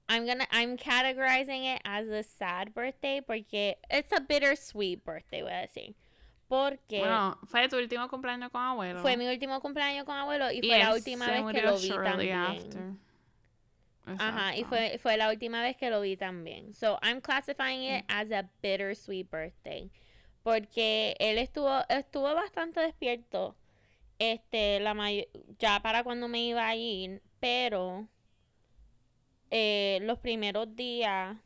I'm 0.09 0.25
gonna 0.25 0.47
I'm 0.51 0.75
categorizing 0.75 1.63
it 1.75 1.81
as 1.85 2.07
a 2.09 2.23
sad 2.23 2.73
birthday 2.73 3.21
porque 3.21 3.77
it's 3.89 4.11
a 4.11 4.19
bittersweet 4.19 5.03
birthday, 5.05 5.41
voy 5.43 5.53
a 5.53 5.61
decir. 5.61 5.95
Porque 6.49 6.99
Bueno, 6.99 7.38
fue 7.45 7.69
tu 7.69 7.77
último 7.77 8.09
cumpleaños 8.09 8.49
con 8.51 8.61
abuelo. 8.61 9.01
fue 9.01 9.15
mi 9.17 9.27
último 9.27 9.61
cumpleaños 9.61 10.03
con 10.03 10.17
abuelo 10.17 10.51
y 10.51 10.59
fue 10.61 10.79
la 10.79 10.93
última 10.93 11.27
vez 11.27 11.45
que 11.53 11.61
lo 11.61 11.77
vi 11.77 11.89
también. 11.89 12.38
after. 12.38 12.81
Ajá, 14.17 14.55
y 14.55 14.63
fue, 14.63 14.97
fue 14.97 15.17
la 15.17 15.29
última 15.29 15.61
vez 15.61 15.77
que 15.77 15.89
lo 15.89 16.01
vi 16.01 16.17
también. 16.17 16.73
So, 16.73 16.97
I'm 17.01 17.21
classifying 17.21 17.83
it 17.83 18.05
as 18.07 18.31
a 18.31 18.49
bittersweet 18.61 19.29
birthday. 19.29 19.91
Porque 20.43 21.15
él 21.19 21.37
estuvo, 21.37 21.83
estuvo 21.89 22.33
bastante 22.33 22.79
despierto. 22.79 23.55
Este, 24.17 24.79
la 24.79 24.95
ya 25.59 25.81
para 25.81 26.03
cuando 26.03 26.27
me 26.27 26.39
iba 26.39 26.67
a 26.67 26.75
ir. 26.75 27.21
Pero 27.39 28.07
eh, 29.51 29.99
los 30.01 30.19
primeros 30.19 30.75
días 30.75 31.37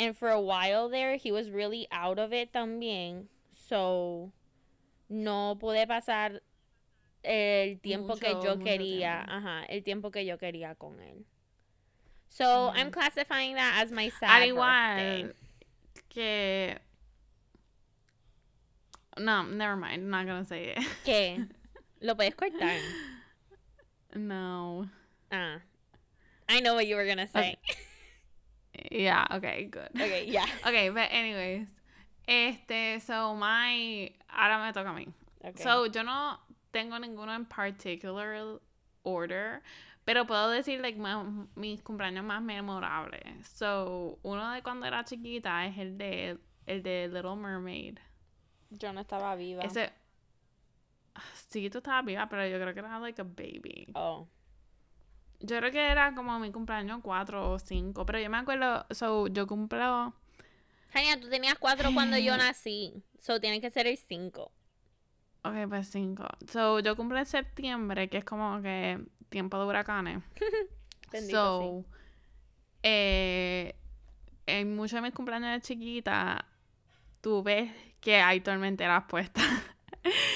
And 0.00 0.16
for 0.16 0.30
a 0.30 0.40
while 0.40 0.88
there, 0.88 1.16
he 1.16 1.30
was 1.30 1.50
really 1.50 1.86
out 1.92 2.18
of 2.18 2.32
it 2.32 2.54
también. 2.54 3.28
So, 3.52 4.32
no 5.10 5.58
pude 5.60 5.86
pasar 5.86 6.40
el 7.22 7.78
tiempo 7.80 8.16
que 8.16 8.30
yo 8.42 8.56
quería. 8.56 9.26
tiempo. 9.26 9.32
Ajá, 9.32 9.64
el 9.68 9.84
tiempo 9.84 10.10
que 10.10 10.24
yo 10.24 10.38
quería 10.38 10.74
con 10.74 11.00
él. 11.00 11.26
So, 12.30 12.70
I'm 12.74 12.88
Mm. 12.88 12.92
classifying 12.92 13.54
that 13.56 13.82
as 13.82 13.90
my 13.92 14.08
sad 14.08 14.42
Al 14.48 14.54
birthday. 14.54 15.22
igual 15.24 15.34
que. 16.08 16.76
No, 19.18 19.42
never 19.42 19.76
mind. 19.76 20.02
I'm 20.04 20.10
not 20.10 20.26
gonna 20.26 20.44
say 20.44 20.74
it. 20.76 20.78
¿Qué? 21.04 21.46
¿Lo 22.00 22.14
puedes 22.14 22.34
cortar? 22.36 22.78
no. 24.14 24.88
Ah. 25.30 25.56
I 26.48 26.60
know 26.60 26.74
what 26.74 26.86
you 26.86 26.96
were 26.96 27.06
gonna 27.06 27.28
say. 27.28 27.56
Yeah, 28.90 29.26
okay, 29.32 29.64
good. 29.70 29.88
Okay, 29.94 30.26
yeah. 30.26 30.46
Okay, 30.66 30.88
but 30.88 31.08
anyways. 31.10 31.68
Este, 32.26 33.00
so 33.04 33.34
my. 33.34 34.10
Ahora 34.32 34.64
me 34.64 34.72
toca 34.72 34.90
a 34.90 34.94
mí. 34.94 35.08
Okay. 35.44 35.62
So, 35.62 35.84
yo 35.84 36.02
no 36.02 36.36
tengo 36.72 36.96
ninguno 36.98 37.34
en 37.34 37.44
particular 37.46 38.58
order, 39.04 39.60
pero 40.10 40.26
puedo 40.26 40.50
decir 40.50 40.80
like 40.80 40.98
más- 40.98 41.24
mis 41.54 41.80
cumpleaños 41.82 42.24
más 42.24 42.42
memorables. 42.42 43.46
So, 43.46 44.18
uno 44.24 44.50
de 44.50 44.60
cuando 44.60 44.84
era 44.84 45.04
chiquita 45.04 45.64
es 45.66 45.78
el 45.78 45.96
de 45.98 46.36
el 46.66 46.82
de 46.82 47.06
Little 47.06 47.36
Mermaid. 47.36 47.98
yo 48.70 48.92
no 48.92 49.02
estaba 49.02 49.36
viva. 49.36 49.62
Ese 49.62 49.92
Sí, 51.48 51.70
tú 51.70 51.78
estabas 51.78 52.04
viva, 52.04 52.28
pero 52.28 52.44
yo 52.44 52.60
creo 52.60 52.74
que 52.74 52.80
era 52.80 52.98
like 52.98 53.22
a 53.22 53.24
baby. 53.24 53.92
Oh. 53.94 54.26
Yo 55.38 55.58
creo 55.58 55.70
que 55.70 55.80
era 55.80 56.12
como 56.12 56.40
mi 56.40 56.50
cumpleaños 56.50 56.98
4 57.04 57.52
o 57.52 57.58
5, 57.60 58.04
pero 58.04 58.18
yo 58.18 58.28
me 58.30 58.38
acuerdo, 58.38 58.86
so 58.90 59.28
yo 59.28 59.46
cumplo 59.46 60.12
Tania, 60.92 61.20
tú 61.20 61.28
tenías 61.28 61.54
cuatro 61.56 61.90
cuando 61.94 62.18
yo 62.18 62.36
nací. 62.36 63.00
So, 63.20 63.40
tiene 63.40 63.60
que 63.60 63.70
ser 63.70 63.86
el 63.86 63.96
cinco. 63.96 64.50
Ok, 65.44 65.54
pues 65.68 65.88
5. 65.88 66.26
So, 66.48 66.80
yo 66.80 66.96
cumplo 66.96 67.16
en 67.16 67.26
septiembre, 67.26 68.08
que 68.08 68.18
es 68.18 68.24
como 68.24 68.60
que 68.60 68.98
tiempo 69.30 69.58
de 69.58 69.66
huracanes. 69.66 70.22
Bendito, 71.12 71.34
so, 71.34 71.84
eh, 72.82 73.74
en 74.46 74.76
muchos 74.76 74.92
de 74.96 75.02
mis 75.02 75.12
cumpleaños 75.12 75.50
de 75.52 75.60
chiquita, 75.60 76.44
tú 77.20 77.42
ves 77.42 77.72
que 78.00 78.16
hay 78.16 78.40
tormenteras 78.40 79.04
puestas. 79.08 79.44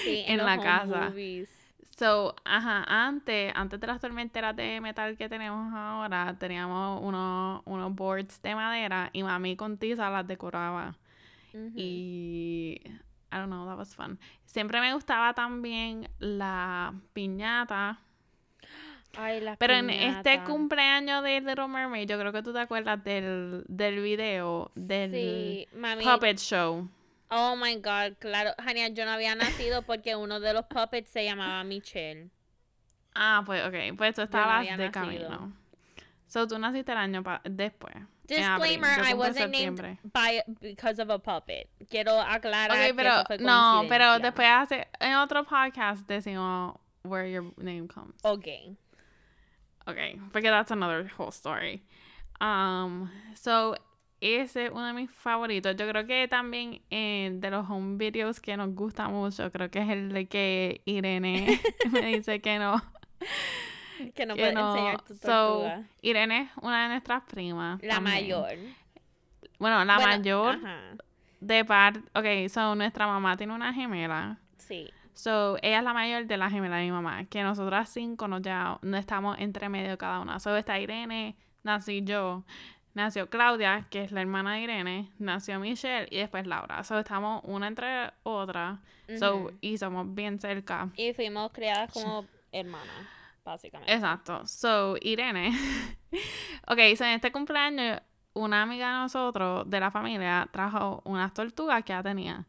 Sí, 0.02 0.24
en 0.26 0.38
la 0.38 0.58
casa. 0.58 1.10
movies. 1.10 1.50
So, 1.96 2.34
ajá, 2.44 2.84
antes, 2.88 3.52
antes 3.54 3.78
de 3.78 3.86
las 3.86 4.00
tormenteras 4.00 4.56
de 4.56 4.80
metal 4.80 5.16
que 5.16 5.28
tenemos 5.28 5.72
ahora, 5.72 6.34
teníamos 6.38 7.00
unos, 7.02 7.62
unos 7.66 7.94
boards 7.94 8.42
de 8.42 8.54
madera 8.56 9.10
y 9.12 9.22
mami 9.22 9.54
con 9.54 9.78
tiza 9.78 10.10
las 10.10 10.26
decoraba. 10.26 10.96
Y 11.76 12.80
I 13.30 13.36
don't 13.36 13.48
know, 13.48 13.64
that 13.66 13.76
was 13.76 13.94
fun. 13.94 14.18
Siempre 14.44 14.80
me 14.80 14.92
gustaba 14.92 15.34
también 15.34 16.08
la 16.18 16.94
piñata. 17.12 18.00
Ay, 19.16 19.40
las 19.40 19.56
Pero 19.58 19.74
en 19.74 19.90
este 19.90 20.42
cumpleaños 20.44 21.22
de 21.22 21.40
Little 21.40 21.68
Mermaid, 21.68 22.08
yo 22.08 22.18
creo 22.18 22.32
que 22.32 22.42
tú 22.42 22.52
te 22.52 22.60
acuerdas 22.60 23.02
del, 23.04 23.64
del 23.68 24.00
video 24.00 24.70
del 24.74 25.10
Sí, 25.12 25.68
mami. 25.76 26.04
puppet 26.04 26.38
show. 26.38 26.88
Oh 27.30 27.56
my 27.56 27.76
god, 27.76 28.16
claro. 28.18 28.50
Jania, 28.62 28.88
yo 28.88 29.04
no 29.04 29.12
había 29.12 29.34
nacido 29.34 29.82
porque 29.82 30.14
uno 30.16 30.40
de 30.40 30.52
los 30.52 30.66
puppets 30.66 31.10
se 31.10 31.24
llamaba 31.24 31.64
Michelle. 31.64 32.30
Ah, 33.14 33.42
pues 33.46 33.64
ok, 33.64 33.96
pues 33.96 34.14
tú 34.14 34.22
estabas 34.22 34.64
de 34.64 34.70
nacido. 34.72 34.92
camino. 34.92 35.52
So 36.26 36.46
tú 36.48 36.58
naciste 36.58 36.92
el 36.92 36.98
año 36.98 37.22
pa- 37.22 37.40
después. 37.44 37.94
Disclaimer, 38.26 39.04
I 39.04 39.12
wasn't 39.14 39.52
named 39.52 39.98
by 40.12 40.42
because 40.60 41.00
of 41.00 41.10
a 41.10 41.18
puppet. 41.18 41.68
Quiero 41.90 42.18
aclarar 42.20 42.70
Ok, 42.70 42.86
que 42.86 42.94
pero 42.94 43.10
eso 43.10 43.24
fue 43.26 43.38
no, 43.38 43.84
pero 43.88 44.18
después 44.18 44.48
hace 44.50 44.88
en 44.98 45.14
otro 45.16 45.44
podcast 45.44 46.06
decimos 46.08 46.74
where 47.04 47.30
your 47.30 47.52
name 47.58 47.86
comes. 47.86 48.14
Okay. 48.22 48.76
Okay, 49.86 50.18
porque 50.32 50.48
that's 50.50 50.70
another 50.70 51.10
whole 51.18 51.30
story. 51.30 51.82
Um, 52.40 53.10
so 53.34 53.74
ese 54.20 54.66
es 54.66 54.70
uno 54.72 54.86
de 54.86 54.92
mis 54.94 55.10
favoritos. 55.10 55.76
Yo 55.76 55.86
creo 55.88 56.06
que 56.06 56.26
también 56.28 56.80
eh, 56.90 57.30
de 57.34 57.50
los 57.50 57.68
home 57.68 57.96
videos 57.98 58.40
que 58.40 58.56
nos 58.56 58.74
gusta 58.74 59.08
mucho, 59.08 59.50
creo 59.52 59.70
que 59.70 59.80
es 59.80 59.88
el 59.90 60.12
de 60.12 60.26
que 60.26 60.80
Irene 60.86 61.60
me 61.92 62.06
dice 62.16 62.40
que 62.40 62.58
no. 62.58 62.82
Que 64.14 64.26
no 64.26 64.34
que 64.34 64.40
puedes 64.40 64.54
no. 64.54 64.70
enseñar 64.74 65.02
tu 65.02 65.14
So, 65.14 65.20
tortuga. 65.20 65.82
Irene 66.02 66.40
es 66.42 66.50
una 66.62 66.84
de 66.84 66.88
nuestras 66.88 67.22
primas. 67.24 67.82
La 67.82 67.94
también. 67.96 68.14
mayor. 68.22 68.56
Bueno, 69.58 69.84
la 69.84 69.96
Bueno, 69.96 70.10
mayor 70.10 70.56
Ajá. 70.56 70.80
de 71.40 71.64
par. 71.64 71.98
Ok, 72.14 72.48
so 72.48 72.74
nuestra 72.74 73.06
mamá 73.06 73.36
tiene 73.36 73.52
una 73.54 73.72
gemela. 73.72 74.38
Sí. 74.58 74.90
So, 75.14 75.56
ella 75.62 75.78
es 75.78 75.84
la 75.84 75.94
mayor 75.94 76.26
de 76.26 76.36
la 76.36 76.50
gemela 76.50 76.76
de 76.76 76.84
mi 76.84 76.90
mamá, 76.90 77.24
que 77.26 77.42
nosotras 77.42 77.88
cinco 77.88 78.26
nos 78.26 78.42
ya 78.42 78.78
no 78.82 78.96
estamos 78.96 79.38
entre 79.38 79.68
medio 79.68 79.96
cada 79.96 80.20
una. 80.20 80.40
So, 80.40 80.56
está 80.56 80.78
Irene, 80.80 81.36
nací 81.62 82.02
yo, 82.04 82.44
nació 82.94 83.30
Claudia, 83.30 83.86
que 83.90 84.02
es 84.02 84.12
la 84.12 84.20
hermana 84.20 84.54
de 84.54 84.62
Irene, 84.62 85.10
nació 85.18 85.60
Michelle 85.60 86.08
y 86.10 86.16
después 86.18 86.46
Laura. 86.46 86.82
So, 86.82 86.98
estamos 86.98 87.42
una 87.44 87.68
entre 87.68 88.12
otra. 88.24 88.80
So, 89.18 89.52
y 89.60 89.78
somos 89.78 90.12
bien 90.14 90.40
cerca. 90.40 90.90
Y 90.96 91.12
fuimos 91.12 91.52
criadas 91.52 91.92
como 91.92 92.26
hermanas, 92.50 93.06
básicamente. 93.44 93.92
Exacto. 93.92 94.46
So, 94.46 94.96
Irene. 95.00 95.52
ok, 96.66 96.78
so 96.96 97.04
en 97.04 97.10
este 97.10 97.30
cumpleaños, 97.30 98.00
una 98.32 98.62
amiga 98.62 98.88
de 98.88 98.98
nosotros, 98.98 99.68
de 99.70 99.78
la 99.78 99.90
familia, 99.90 100.48
trajo 100.50 101.02
unas 101.04 101.32
tortugas 101.32 101.84
que 101.84 101.92
ya 101.92 102.02
tenía. 102.02 102.46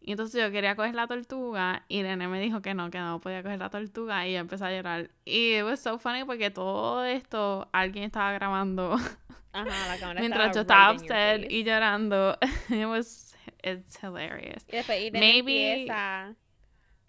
Y 0.00 0.12
entonces 0.12 0.40
yo 0.42 0.50
quería 0.50 0.74
coger 0.76 0.94
la 0.94 1.06
tortuga. 1.06 1.84
y 1.88 1.98
Irene 1.98 2.28
me 2.28 2.40
dijo 2.40 2.62
que 2.62 2.72
no, 2.74 2.90
que 2.90 2.98
no 2.98 3.20
podía 3.20 3.42
coger 3.42 3.58
la 3.58 3.68
tortuga. 3.70 4.26
Y 4.26 4.32
yo 4.34 4.38
empecé 4.38 4.64
a 4.64 4.70
llorar. 4.72 5.10
Y 5.24 5.54
it 5.56 5.64
was 5.64 5.80
so 5.80 5.98
funny 5.98 6.24
porque 6.24 6.50
todo 6.50 7.04
esto 7.04 7.68
alguien 7.72 8.04
estaba 8.04 8.32
grabando 8.32 8.94
Ajá, 9.52 9.88
la 9.88 9.98
cámara 9.98 10.20
mientras 10.20 10.54
yo 10.54 10.60
estaba 10.62 10.92
right 10.92 11.00
upset 11.02 11.50
y 11.50 11.64
llorando. 11.64 12.38
It 12.70 12.86
was, 12.86 13.34
it's 13.62 13.98
hilarious. 14.02 14.64
Y 14.68 14.76
después 14.76 15.00
Irene 15.00 15.20
Maybe- 15.20 15.72
empieza, 15.72 16.34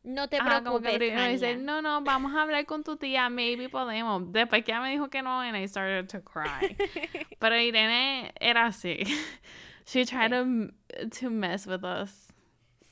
No 0.04 0.28
te 0.30 0.38
Ajá, 0.38 0.63
como 0.63 0.80
que 0.82 0.97
preocupes, 0.97 1.32
dice, 1.34 1.52
Ania". 1.54 1.63
no, 1.63 1.82
no, 1.82 2.02
vamos 2.02 2.34
a 2.34 2.41
hablar 2.41 2.65
con 2.65 2.84
tu 2.84 2.95
tía, 2.97 3.30
maybe 3.30 3.69
podemos. 3.69 4.32
Después 4.32 4.63
que 4.63 4.71
ella 4.71 4.82
me 4.82 4.89
dijo 4.91 5.10
que 5.10 5.21
no, 5.21 5.41
and 5.41 5.56
I 5.58 5.67
started 5.67 6.08
to 6.10 6.21
cry. 6.23 6.75
Pero 7.39 7.56
Irene 7.60 8.32
era 8.39 8.65
así. 8.67 9.04
She 9.86 10.06
tried 10.06 10.32
to, 10.32 10.71
to 11.19 11.30
mess 11.30 11.67
with 11.67 11.84
us. 11.84 12.29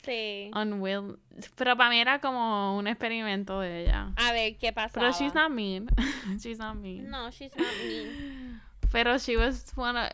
Sí. 0.08 0.52
Unwill. 0.56 1.20
Pero 1.56 1.76
para 1.76 1.90
mí 1.90 2.00
era 2.00 2.20
como 2.20 2.78
un 2.78 2.88
experimento 2.88 3.60
de 3.60 3.84
ella. 3.84 4.14
A 4.16 4.32
ver, 4.32 4.58
¿qué 4.58 4.72
pasaba? 4.72 5.06
Pero 5.06 5.12
she's 5.12 5.34
not 5.34 5.52
mean. 5.52 5.90
she's 6.40 6.58
not 6.58 6.78
mean. 6.78 7.10
No, 7.10 7.30
she's 7.30 7.54
not 7.56 7.68
mean. 7.84 8.62
Pero 8.92 9.18
she 9.18 9.36
was 9.36 9.74
one 9.76 9.98
of, 9.98 10.10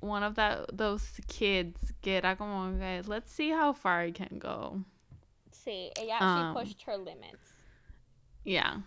one 0.00 0.22
of 0.22 0.34
that, 0.34 0.66
those 0.76 1.20
kids 1.26 1.94
que 2.02 2.18
era 2.18 2.36
como, 2.36 2.76
okay, 2.76 3.00
let's 3.06 3.32
see 3.32 3.50
how 3.50 3.72
far 3.72 4.02
I 4.02 4.12
can 4.12 4.38
go. 4.38 4.84
Sí, 5.50 5.90
ella, 5.96 6.18
Um, 6.20 6.54
she 6.54 6.60
pushed 6.60 6.82
her 6.82 6.98
limits. 6.98 7.48
Yeah. 8.44 8.82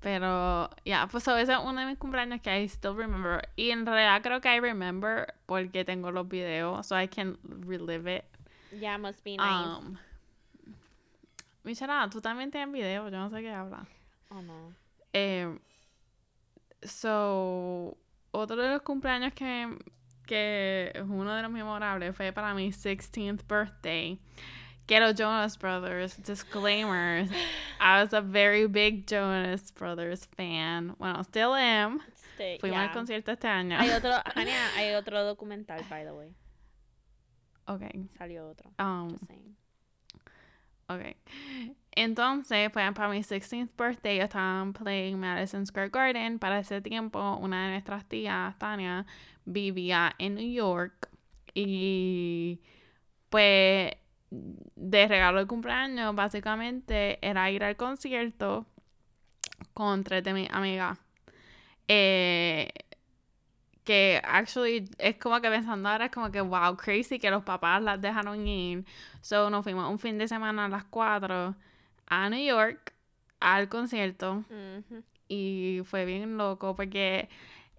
Pero, 0.00 0.68
yeah, 0.84 1.06
pues 1.06 1.24
so 1.24 1.34
ese 1.36 1.52
es 1.52 1.58
uno 1.58 1.80
de 1.80 1.86
mis 1.86 1.98
cumpleaños 1.98 2.42
que 2.42 2.50
I 2.50 2.66
still 2.68 2.94
remember. 2.94 3.42
Y 3.56 3.70
en 3.70 3.86
realidad 3.86 4.22
creo 4.22 4.42
que 4.42 4.50
I 4.50 4.60
remember 4.60 5.32
porque 5.46 5.84
tengo 5.86 6.12
los 6.12 6.28
videos, 6.28 6.84
so 6.84 6.94
I 6.94 7.06
can 7.06 7.38
relive 7.42 8.06
it. 8.06 8.24
Yeah, 8.72 8.98
must 8.98 9.22
be 9.24 9.36
nice. 9.36 9.78
Um, 9.78 9.98
Michelle, 11.64 12.08
tú 12.10 12.20
también 12.20 12.50
tienes 12.50 12.72
videos, 12.72 13.10
yo 13.10 13.18
no 13.18 13.28
sé 13.30 13.42
qué 13.42 13.50
habla. 13.50 13.86
oh, 14.30 14.40
no. 14.42 14.72
Eh, 15.12 15.58
so, 16.82 17.96
otro 18.30 18.56
de 18.56 18.68
los 18.68 18.82
cumpleaños 18.82 19.32
que, 19.32 19.76
que 20.26 20.92
es 20.94 21.02
uno 21.02 21.34
de 21.34 21.42
los 21.42 21.50
memorables 21.50 22.14
fue 22.14 22.32
para 22.32 22.54
mi 22.54 22.70
16th 22.70 23.46
birthday. 23.48 24.20
Los 24.88 25.14
Jonas 25.16 25.58
Brothers, 25.58 26.16
disclaimer, 26.18 27.26
I 27.80 28.02
was 28.02 28.12
a 28.12 28.20
very 28.20 28.66
big 28.68 29.06
Jonas 29.06 29.72
Brothers 29.72 30.26
fan. 30.36 30.94
Bueno, 30.98 31.24
still 31.24 31.54
am. 31.54 32.00
Este, 32.14 32.58
Fuimos 32.60 32.76
yeah. 32.76 32.84
al 32.84 32.92
concierto 32.92 33.32
este 33.32 33.48
año. 33.48 33.76
Hay 33.78 33.90
otro, 33.90 34.12
Ania, 34.36 34.76
hay 34.76 34.94
otro 34.94 35.24
documental, 35.24 35.82
by 35.88 36.04
the 36.04 36.12
way. 36.12 36.32
Ok. 37.66 37.82
Salió 38.16 38.48
otro. 38.48 38.70
Um, 38.78 39.10
Just 39.10 39.26
saying. 39.26 39.56
Ok. 40.88 41.16
Entonces, 41.92 42.70
pues 42.70 42.92
para 42.92 43.08
mi 43.08 43.22
16th 43.22 43.70
birthday, 43.76 44.20
estaban 44.20 44.72
playing 44.72 45.18
Madison 45.18 45.66
Square 45.66 45.88
Garden. 45.88 46.38
Para 46.38 46.58
ese 46.58 46.80
tiempo, 46.80 47.36
una 47.40 47.64
de 47.64 47.70
nuestras 47.72 48.04
tías, 48.06 48.56
Tania, 48.58 49.06
vivía 49.44 50.14
en 50.18 50.34
New 50.34 50.52
York. 50.52 51.08
Y 51.54 52.60
pues, 53.30 53.92
de 54.30 55.08
regalo 55.08 55.38
de 55.38 55.46
cumpleaños, 55.46 56.14
básicamente 56.14 57.18
era 57.26 57.50
ir 57.50 57.64
al 57.64 57.76
concierto 57.76 58.66
con 59.72 60.04
tres 60.04 60.22
de 60.22 60.34
mis 60.34 60.50
amigas. 60.50 60.98
Eh, 61.88 62.68
que 63.86 64.20
actually 64.24 64.90
es 64.98 65.16
como 65.16 65.40
que 65.40 65.48
pensando 65.48 65.88
ahora 65.88 66.06
es 66.06 66.10
como 66.10 66.30
que 66.30 66.40
wow, 66.40 66.76
crazy 66.76 67.18
que 67.18 67.30
los 67.30 67.44
papás 67.44 67.80
las 67.80 68.00
dejaron 68.00 68.46
ir. 68.46 68.84
So 69.22 69.48
nos 69.48 69.62
fuimos 69.62 69.88
un 69.88 69.98
fin 69.98 70.18
de 70.18 70.28
semana 70.28 70.66
a 70.66 70.68
las 70.68 70.84
4 70.84 71.54
a 72.08 72.28
New 72.28 72.44
York 72.44 72.92
al 73.40 73.68
concierto 73.68 74.44
y 75.28 75.82
fue 75.84 76.04
bien 76.04 76.36
loco 76.36 76.74
porque 76.74 77.28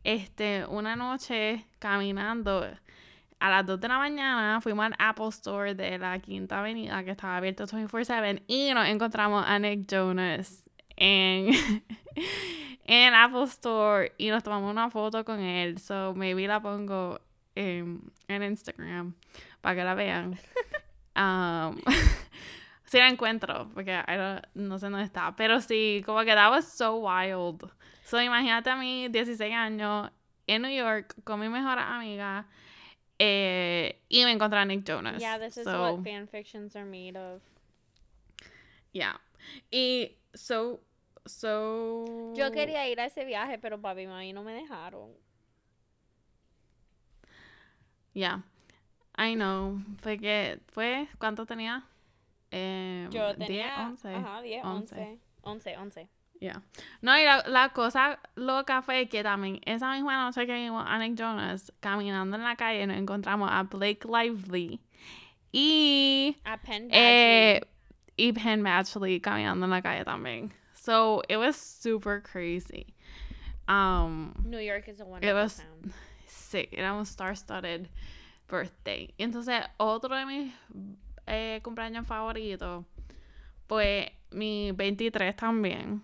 este 0.03 0.65
una 0.67 0.95
noche 0.95 1.65
caminando 1.79 2.65
a 3.39 3.49
las 3.49 3.65
2 3.65 3.79
de 3.79 3.87
la 3.89 3.97
mañana 3.97 4.61
fuimos 4.61 4.85
al 4.85 4.95
Apple 4.97 5.27
Store 5.27 5.75
de 5.75 5.97
la 5.97 6.17
Quinta 6.19 6.59
Avenida 6.59 7.03
que 7.03 7.11
estaba 7.11 7.37
abierto 7.37 7.65
24/7 7.65 8.43
y 8.47 8.73
nos 8.73 8.87
encontramos 8.87 9.43
a 9.45 9.59
Nick 9.59 9.87
Jonas 9.87 10.66
en 10.97 11.51
en 12.85 13.13
Apple 13.13 13.43
Store 13.43 14.13
y 14.17 14.29
nos 14.29 14.43
tomamos 14.43 14.71
una 14.71 14.89
foto 14.89 15.23
con 15.23 15.39
él. 15.39 15.79
So 15.79 16.13
maybe 16.15 16.47
la 16.47 16.59
pongo 16.61 17.19
en, 17.55 18.01
en 18.27 18.43
Instagram 18.43 19.13
para 19.61 19.75
que 19.75 19.83
la 19.83 19.93
vean. 19.95 20.37
Um, 21.19 21.81
si 22.85 22.99
la 22.99 23.07
encuentro, 23.09 23.71
porque 23.73 23.91
I 24.07 24.11
don't- 24.17 24.43
no 24.53 24.77
sé 24.77 24.85
dónde 24.87 25.01
está. 25.03 25.35
Pero 25.35 25.61
sí, 25.61 26.03
como 26.05 26.19
que 26.19 26.35
that 26.35 26.51
was 26.51 26.71
so 26.71 26.97
wild. 26.97 27.67
So 28.03 28.21
imagínate 28.21 28.69
a 28.69 28.75
mí, 28.75 29.07
16 29.07 29.51
años, 29.51 30.11
en 30.45 30.61
New 30.61 30.69
York, 30.71 31.15
con 31.23 31.39
mi 31.39 31.49
mejor 31.49 31.79
amiga. 31.79 32.45
eh, 33.17 33.99
y 34.09 34.23
me 34.25 34.31
encontré 34.31 34.59
a 34.59 34.65
Nick 34.65 34.83
Jonas. 34.85 35.19
Yeah, 35.19 35.39
this 35.39 35.57
is 35.57 35.63
So, 35.63 35.95
what 35.95 36.03
fan 36.03 36.27
fictions 36.27 36.75
are 36.75 36.85
made 36.85 37.17
of. 37.17 37.41
Yeah. 38.93 39.19
Y 39.71 40.17
so, 40.35 40.81
so. 41.27 42.33
Yo 42.35 42.51
quería 42.51 42.87
ir 42.89 42.99
a 42.99 43.05
ese 43.05 43.25
viaje, 43.25 43.57
pero 43.57 43.79
papi 43.79 44.01
y 44.01 44.07
mami 44.07 44.33
no 44.33 44.43
me 44.43 44.53
dejaron. 44.53 45.11
Yeah. 48.13 48.43
I 49.17 49.35
know. 49.35 49.79
Fue 50.01 50.17
que, 50.17 50.59
fue, 50.67 51.07
¿cuánto 51.19 51.45
tenía? 51.45 51.85
Eh, 52.51 53.07
Yo 53.11 53.33
10, 53.33 53.47
tenía 53.47 53.87
11. 53.89 54.15
Ajá, 54.15 54.41
10, 54.41 54.65
11. 54.65 54.95
11. 54.95 55.19
11, 55.41 55.77
11. 55.77 56.09
Yeah. 56.39 56.61
No, 57.01 57.17
y 57.17 57.23
la, 57.23 57.43
la 57.47 57.69
cosa 57.69 58.19
loca 58.35 58.81
fue 58.81 59.07
que 59.09 59.23
también 59.23 59.59
esa 59.65 59.93
misma 59.93 60.23
noche 60.23 60.45
que 60.45 60.53
vimos 60.53 60.83
a 60.87 60.99
Nick 60.99 61.15
Jonas 61.15 61.73
caminando 61.79 62.37
en 62.37 62.43
la 62.43 62.55
calle 62.55 62.85
nos 62.85 62.97
encontramos 62.97 63.49
a 63.51 63.63
Blake 63.63 64.07
Lively 64.07 64.79
y 65.51 66.37
A 66.43 66.57
Penn 66.57 66.89
eh, 66.91 67.61
y 68.15 68.33
Penn 68.33 68.63
Badgley 68.63 69.19
caminando 69.19 69.65
en 69.65 69.71
la 69.71 69.81
calle 69.81 70.05
también. 70.05 70.53
So 70.87 71.21
it 71.27 71.35
was 71.35 71.57
super 71.57 72.21
crazy. 72.21 72.85
Um, 73.67 74.31
New 74.45 74.57
York 74.59 74.87
is 74.87 75.01
a 75.01 75.05
wonderful 75.05 75.35
was- 75.35 75.57
town. 75.57 75.93
sí, 76.29 76.69
era 76.71 76.93
un 76.93 77.05
star-studded 77.05 77.89
birthday. 78.47 79.13
Y 79.19 79.23
entonces, 79.25 79.65
otro 79.77 80.15
de 80.15 80.25
mis 80.25 80.53
eh, 81.27 81.59
cumpleaños 81.61 82.07
favoritos, 82.07 82.85
pues 83.67 84.07
mi 84.31 84.71
23 84.71 85.35
también. 85.35 86.01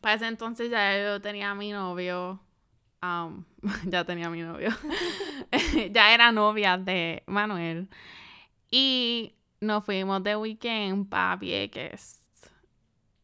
Para 0.00 0.14
ese 0.16 0.26
entonces 0.26 0.70
ya 0.72 0.98
yo 1.00 1.20
tenía 1.20 1.52
a 1.52 1.54
mi 1.54 1.70
novio. 1.70 2.40
um, 3.00 3.44
ya 3.86 4.02
tenía 4.04 4.26
a 4.26 4.30
mi 4.30 4.42
novio. 4.42 4.70
ya 5.92 6.12
era 6.12 6.32
novia 6.32 6.76
de 6.78 7.22
Manuel. 7.26 7.86
Y 8.72 9.34
nos 9.60 9.84
fuimos 9.84 10.20
de 10.24 10.34
weekend 10.34 11.08
para 11.08 11.36
Vieques. 11.36 12.16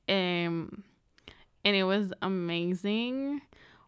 Um, 0.08 0.68
and 1.64 1.74
it 1.76 1.84
was 1.84 2.12
amazing. 2.20 3.42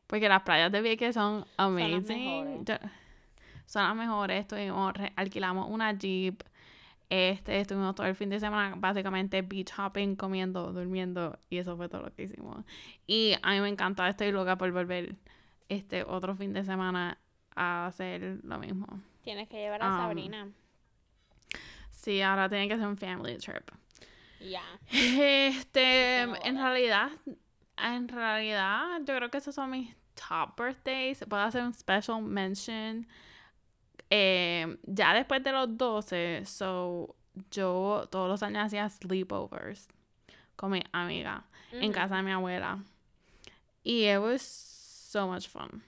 Porque 0.06 0.28
las 0.28 0.42
playas 0.42 0.70
de 0.72 0.80
Vieques 0.82 1.14
son 1.14 1.44
amazing. 1.58 2.44
mejores. 2.44 2.64
Yo- 2.64 2.88
son 3.66 3.82
las 3.82 3.96
mejores. 3.96 4.40
Estuvimos, 4.40 4.92
alquilamos 5.16 5.68
una 5.68 5.92
Jeep. 5.92 6.42
Este, 7.08 7.60
estuvimos 7.60 7.94
todo 7.94 8.06
el 8.06 8.16
fin 8.16 8.30
de 8.30 8.40
semana 8.40 8.74
básicamente 8.76 9.42
beach 9.42 9.70
hopping, 9.78 10.16
comiendo, 10.16 10.72
durmiendo 10.72 11.38
y 11.50 11.58
eso 11.58 11.76
fue 11.76 11.88
todo 11.88 12.02
lo 12.02 12.12
que 12.14 12.24
hicimos. 12.24 12.64
Y 13.06 13.34
a 13.42 13.52
mí 13.52 13.60
me 13.60 13.68
encanta, 13.68 14.08
estoy 14.08 14.32
loca 14.32 14.56
por 14.58 14.72
volver 14.72 15.14
este 15.68 16.02
otro 16.02 16.34
fin 16.34 16.52
de 16.52 16.64
semana 16.64 17.18
a 17.54 17.86
hacer 17.86 18.40
lo 18.42 18.58
mismo. 18.58 18.86
Tienes 19.22 19.48
que 19.48 19.56
llevar 19.58 19.82
a 19.82 19.88
Um, 19.90 19.96
Sabrina. 19.98 20.48
Sí, 21.90 22.20
ahora 22.22 22.48
tiene 22.48 22.68
que 22.68 22.76
ser 22.76 22.86
un 22.86 22.96
family 22.96 23.36
trip. 23.38 23.68
Ya. 24.40 24.62
Este, 24.90 26.20
en 26.20 26.56
realidad, 26.56 27.10
en 27.76 28.08
realidad, 28.08 29.00
yo 29.04 29.16
creo 29.16 29.30
que 29.30 29.38
esos 29.38 29.54
son 29.54 29.70
mis 29.70 29.94
top 30.14 30.56
birthdays. 30.58 31.24
Puedo 31.28 31.42
hacer 31.42 31.62
un 31.62 31.74
special 31.74 32.22
mention. 32.22 33.06
Eh, 34.10 34.78
ya 34.84 35.14
después 35.14 35.42
de 35.42 35.52
los 35.52 35.76
12, 35.76 36.44
so, 36.46 37.16
yo 37.50 38.06
todos 38.10 38.28
los 38.28 38.42
años 38.42 38.66
hacía 38.66 38.88
sleepovers 38.88 39.88
con 40.54 40.70
mi 40.70 40.82
amiga 40.92 41.44
en 41.72 41.90
Ujú. 41.90 41.92
casa 41.92 42.16
de 42.16 42.22
mi 42.22 42.32
abuela. 42.32 42.78
Y 43.82 44.08
it 44.08 44.18
was 44.18 44.42
so 44.42 45.26
much 45.26 45.48
fun. 45.48 45.82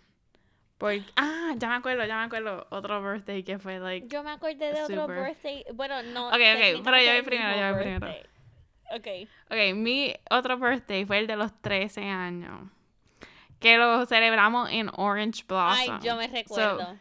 Porque, 0.78 1.04
ah, 1.16 1.54
ya 1.56 1.68
me 1.68 1.74
acuerdo, 1.76 2.04
ya 2.06 2.16
me 2.18 2.24
acuerdo. 2.24 2.66
Otro 2.70 3.02
birthday 3.02 3.42
que 3.42 3.58
fue 3.58 3.78
like. 3.78 4.08
Yo 4.08 4.22
me 4.22 4.30
acordé 4.30 4.72
de 4.72 4.82
otro 4.82 5.06
birthday. 5.08 5.64
Bueno, 5.74 6.02
no. 6.02 6.28
Ok, 6.28 6.34
ok, 6.34 6.82
pero 6.84 7.00
yo 7.00 7.12
voy 7.12 7.22
primero, 7.22 7.56
yo 7.56 7.74
voy 7.74 7.82
primero. 7.82 8.37
Ok. 8.94 9.06
Ok, 9.50 9.74
mi 9.74 10.14
otro 10.30 10.56
birthday 10.58 11.04
fue 11.04 11.18
el 11.18 11.26
de 11.26 11.36
los 11.36 11.52
13 11.60 12.04
años. 12.04 12.70
Que 13.60 13.76
lo 13.76 14.06
celebramos 14.06 14.70
en 14.70 14.90
Orange 14.94 15.44
Blossom. 15.46 15.94
Ay, 15.96 16.06
yo 16.06 16.16
me 16.16 16.28
recuerdo. 16.28 16.96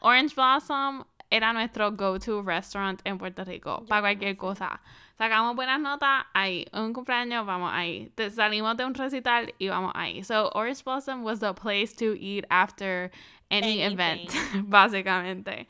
Orange 0.00 0.34
Blossom 0.34 1.04
era 1.30 1.52
nuestro 1.52 1.90
go-to 1.92 2.42
restaurant 2.42 3.00
en 3.04 3.18
Puerto 3.18 3.44
Rico. 3.44 3.80
Yo 3.80 3.86
para 3.86 4.02
cualquier 4.02 4.36
cosa. 4.36 4.80
Sacamos 5.18 5.56
buenas 5.56 5.80
notas 5.80 6.24
ahí. 6.32 6.66
Un 6.72 6.92
cumpleaños, 6.92 7.44
vamos 7.46 7.70
ahí. 7.72 8.10
Te- 8.14 8.30
salimos 8.30 8.76
de 8.76 8.84
un 8.84 8.94
recital 8.94 9.52
y 9.58 9.68
vamos 9.68 9.92
ahí. 9.94 10.22
So, 10.24 10.50
Orange 10.54 10.82
Blossom 10.84 11.22
was 11.24 11.40
the 11.40 11.54
place 11.54 11.94
to 11.96 12.14
eat 12.18 12.44
after 12.50 13.10
any 13.50 13.82
event, 13.82 14.30
básicamente. 14.68 15.66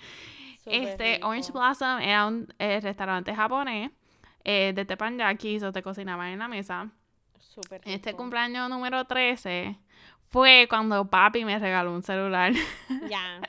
Este, 0.66 1.14
rico. 1.14 1.28
Orange 1.28 1.52
Blossom 1.52 2.00
era 2.00 2.26
un 2.26 2.52
eh, 2.58 2.80
restaurante 2.82 3.34
japonés 3.34 3.90
eh, 4.44 4.72
de 4.74 4.84
teppanyaki, 4.84 5.62
o 5.64 5.72
te 5.72 5.82
cocinaban 5.82 6.28
en 6.28 6.38
la 6.38 6.48
mesa. 6.48 6.90
Súper 7.38 7.80
Este 7.84 8.10
rico. 8.10 8.18
cumpleaños 8.22 8.68
número 8.68 9.04
13 9.06 9.78
fue 10.28 10.66
cuando 10.68 11.08
papi 11.08 11.44
me 11.44 11.58
regaló 11.58 11.92
un 11.92 12.02
celular. 12.02 12.52
Ya. 13.08 13.40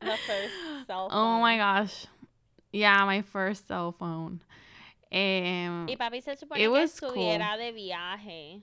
The 0.00 0.16
first 0.16 0.86
cell 0.86 1.08
oh 1.10 1.40
my 1.42 1.56
gosh. 1.58 2.06
Yeah, 2.72 3.04
my 3.06 3.22
first 3.22 3.68
cell 3.68 3.92
phone. 3.96 4.40
Em, 5.10 5.86
Y 5.88 5.96
papi 5.96 6.20
se 6.22 6.36
supone 6.36 6.58
que 6.58 6.68
was 6.68 6.98
cool. 6.98 7.10
estuviera 7.10 7.56
de 7.56 7.70
viaje. 7.72 8.62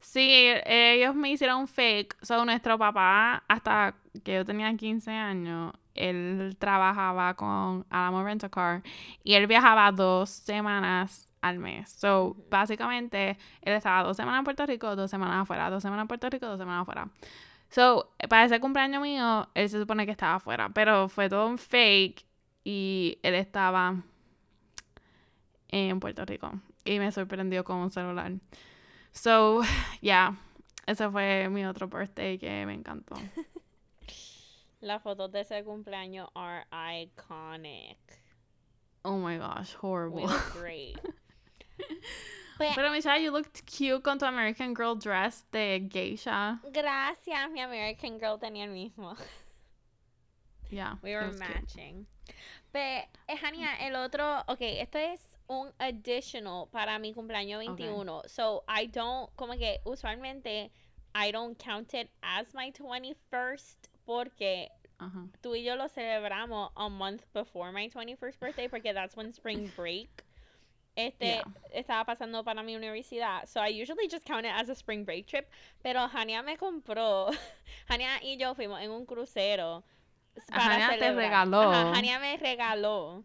Sí, 0.00 0.52
ellos 0.64 1.14
me 1.14 1.30
hicieron 1.30 1.68
fake. 1.68 2.16
So, 2.22 2.44
nuestro 2.44 2.78
papá, 2.78 3.44
hasta 3.48 3.94
que 4.24 4.34
yo 4.34 4.44
tenía 4.44 4.74
15 4.76 5.10
años, 5.10 5.72
él 5.94 6.56
trabajaba 6.58 7.34
con 7.34 7.86
Alamo 7.90 8.24
Rent 8.24 8.44
a 8.44 8.48
Car 8.48 8.82
y 9.22 9.34
él 9.34 9.46
viajaba 9.46 9.92
dos 9.92 10.30
semanas 10.30 11.30
al 11.40 11.58
mes. 11.58 11.90
So, 11.90 12.36
básicamente, 12.50 13.38
él 13.62 13.74
estaba 13.74 14.02
dos 14.02 14.16
semanas 14.16 14.40
en 14.40 14.44
Puerto 14.44 14.66
Rico, 14.66 14.96
dos 14.96 15.10
semanas 15.10 15.42
afuera, 15.42 15.70
dos 15.70 15.82
semanas 15.82 16.04
en 16.04 16.08
Puerto 16.08 16.28
Rico, 16.30 16.46
dos 16.46 16.58
semanas 16.58 16.82
afuera. 16.82 17.08
So, 17.68 18.12
para 18.28 18.44
ese 18.44 18.60
cumpleaños 18.60 19.00
mío, 19.02 19.48
él 19.54 19.68
se 19.68 19.78
supone 19.78 20.04
que 20.04 20.12
estaba 20.12 20.36
afuera, 20.36 20.70
pero 20.70 21.08
fue 21.08 21.28
todo 21.28 21.46
un 21.46 21.58
fake 21.58 22.24
y 22.64 23.18
él 23.22 23.34
estaba 23.34 23.96
en 25.68 26.00
Puerto 26.00 26.24
Rico 26.24 26.52
y 26.84 26.98
me 26.98 27.12
sorprendió 27.12 27.64
con 27.64 27.76
un 27.76 27.90
celular. 27.90 28.32
So, 29.12 29.62
yeah, 30.00 30.34
ese 30.86 31.10
fue 31.10 31.48
mi 31.48 31.64
otro 31.64 31.86
birthday 31.88 32.38
que 32.38 32.64
me 32.66 32.74
encantó. 32.74 33.16
Las 34.82 35.02
fotos 35.02 35.30
de 35.30 35.40
ese 35.40 35.62
cumpleaños 35.64 36.28
are 36.34 36.64
iconic. 36.72 37.98
Oh 39.04 39.18
my 39.18 39.36
gosh, 39.36 39.74
We 39.74 39.88
horrible. 39.88 40.22
look 40.26 40.52
great. 40.58 40.98
Pues, 42.56 42.74
Pero 42.74 42.90
Michelle, 42.90 43.18
you 43.22 43.30
looked 43.30 43.64
cute 43.66 44.02
con 44.02 44.18
tu 44.18 44.26
American 44.26 44.74
Girl 44.74 44.94
dress 44.94 45.44
de 45.52 45.80
geisha. 45.88 46.60
gracias, 46.72 47.50
mi 47.50 47.60
American 47.60 48.18
Girl 48.18 48.38
tenía 48.38 48.64
el 48.64 48.70
mismo. 48.70 49.16
Yeah, 50.70 50.94
We 51.02 51.14
were 51.14 51.26
was 51.28 51.40
cute. 51.40 51.48
matching. 51.48 52.06
Pero, 52.72 53.06
eh, 53.28 53.36
Jania, 53.38 53.74
el 53.80 53.96
otro, 53.96 54.44
ok, 54.46 54.60
esto 54.60 54.98
es 54.98 55.20
un 55.50 55.72
additional 55.80 56.68
para 56.70 56.98
mi 57.00 57.12
cumpleaños 57.12 57.58
21. 57.58 58.22
So, 58.28 58.62
I 58.68 58.86
don't, 58.86 59.28
como 59.36 59.54
que 59.56 59.80
usualmente, 59.84 60.70
I 61.12 61.32
don't 61.32 61.58
count 61.58 61.92
it 61.94 62.08
as 62.22 62.54
my 62.54 62.70
21st 62.70 63.76
porque 64.06 64.68
Ajá. 65.00 65.28
tú 65.42 65.56
y 65.56 65.64
yo 65.64 65.74
lo 65.74 65.88
celebramos 65.88 66.70
a 66.76 66.88
month 66.88 67.24
before 67.34 67.72
my 67.72 67.88
21st 67.88 68.38
birthday 68.38 68.68
porque 68.68 68.94
that's 68.94 69.16
when 69.16 69.32
spring 69.32 69.70
break 69.76 70.24
este 70.96 71.42
estaba 71.74 72.04
pasando 72.04 72.44
para 72.44 72.62
mi 72.62 72.76
universidad. 72.76 73.48
So 73.48 73.60
I 73.60 73.68
usually 73.68 74.06
just 74.08 74.24
count 74.24 74.46
it 74.46 74.52
as 74.54 74.68
a 74.68 74.74
spring 74.74 75.04
break 75.04 75.26
trip. 75.26 75.48
Pero 75.82 76.08
Hania 76.08 76.44
me 76.44 76.56
compró. 76.56 77.30
Hania 77.88 78.20
y 78.22 78.36
yo 78.36 78.54
fuimos 78.54 78.80
en 78.82 78.90
un 78.90 79.06
crucero. 79.06 79.82
Para 80.48 80.74
Hania 80.74 80.98
te 80.98 81.12
regaló. 81.12 81.72
Hania 81.94 82.20
me 82.20 82.36
regaló 82.36 83.24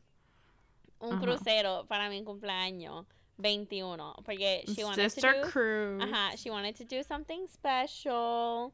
un 1.00 1.20
crucero 1.20 1.86
para 1.88 2.10
mi 2.10 2.24
cumpleaños. 2.24 3.06
21 3.38 4.16
porque 4.24 4.64
she 4.68 4.86
wanted 4.86 5.10
Sister 5.10 5.34
to 5.34 5.42
do, 5.42 5.52
cruise. 5.52 6.02
Ajá, 6.02 6.38
she 6.38 6.50
wanted 6.50 6.74
to 6.76 6.86
do 6.86 7.04
something 7.04 7.48
special. 7.48 8.72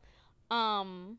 Um 0.51 1.17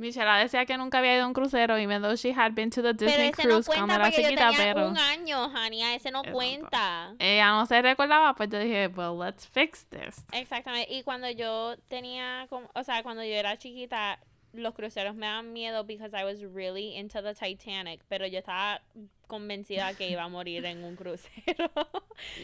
Michelle 0.00 0.40
decía 0.40 0.64
que 0.64 0.78
nunca 0.78 0.98
había 0.98 1.14
ido 1.14 1.24
a 1.24 1.26
un 1.26 1.34
crucero 1.34 1.78
y 1.78 1.86
me 1.86 2.00
though 2.00 2.16
she 2.16 2.32
had 2.32 2.54
been 2.54 2.70
to 2.70 2.80
the 2.80 2.94
Disney 2.94 3.32
pero 3.32 3.50
cruise 3.50 3.68
no 3.68 3.74
cuando 3.74 3.94
era 3.94 4.10
chiquita, 4.10 4.50
yo 4.50 4.56
pero 4.56 4.88
un 4.88 4.96
año, 4.96 5.50
Hania, 5.54 5.94
ese 5.94 6.10
no 6.10 6.22
cuenta. 6.22 7.14
Ella 7.18 7.50
no 7.50 7.66
se 7.66 7.82
recordaba, 7.82 8.34
pues 8.34 8.48
yo 8.48 8.58
dije, 8.58 8.88
well, 8.88 9.18
let's 9.18 9.46
fix 9.46 9.84
this. 9.90 10.24
Exactamente. 10.32 10.90
Y 10.90 11.02
cuando 11.02 11.28
yo 11.30 11.76
tenía, 11.88 12.48
o 12.50 12.82
sea, 12.82 13.02
cuando 13.02 13.22
yo 13.22 13.34
era 13.34 13.58
chiquita, 13.58 14.18
los 14.52 14.74
cruceros 14.74 15.14
me 15.14 15.26
dan 15.26 15.52
miedo 15.52 15.84
because 15.84 16.12
I 16.14 16.24
was 16.24 16.42
really 16.42 16.96
into 16.96 17.22
the 17.22 17.34
Titanic, 17.34 18.00
pero 18.08 18.26
yo 18.26 18.38
estaba 18.38 18.80
convencida 19.26 19.94
que 19.94 20.10
iba 20.10 20.24
a 20.24 20.28
morir 20.28 20.64
en 20.64 20.82
un 20.82 20.96
crucero. 20.96 21.70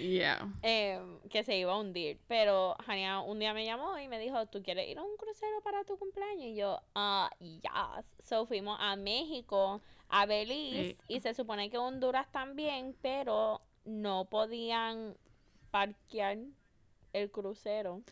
yeah. 0.01 0.49
Em, 0.63 1.19
que 1.29 1.43
se 1.43 1.59
iba 1.59 1.73
a 1.73 1.77
hundir. 1.77 2.19
Pero 2.29 2.77
Hania 2.87 3.21
un 3.21 3.39
día 3.39 3.53
me 3.53 3.65
llamó 3.65 3.99
y 3.99 4.09
me 4.09 4.19
dijo, 4.19 4.47
¿tú 4.47 4.63
quieres 4.63 4.89
ir 4.89 4.99
a 4.99 5.03
un 5.03 5.17
crucero 5.17 5.61
para 5.63 5.85
tu 5.85 5.99
cumpleaños? 5.99 6.45
Y 6.45 6.55
yo, 6.55 6.81
ah, 6.95 7.31
uh, 7.41 7.45
yes. 7.45 8.07
So 8.23 8.47
fuimos 8.47 8.79
a 8.81 8.95
México, 8.97 9.81
a 10.09 10.27
Belice, 10.27 10.97
y 11.09 11.21
se 11.21 11.35
supone 11.35 11.71
que 11.71 11.79
Honduras 11.79 12.31
también, 12.31 12.95
pero 13.03 13.61
no 13.85 14.27
podían 14.27 15.17
parquear 15.71 16.39
el 17.13 17.31
crucero. 17.31 18.03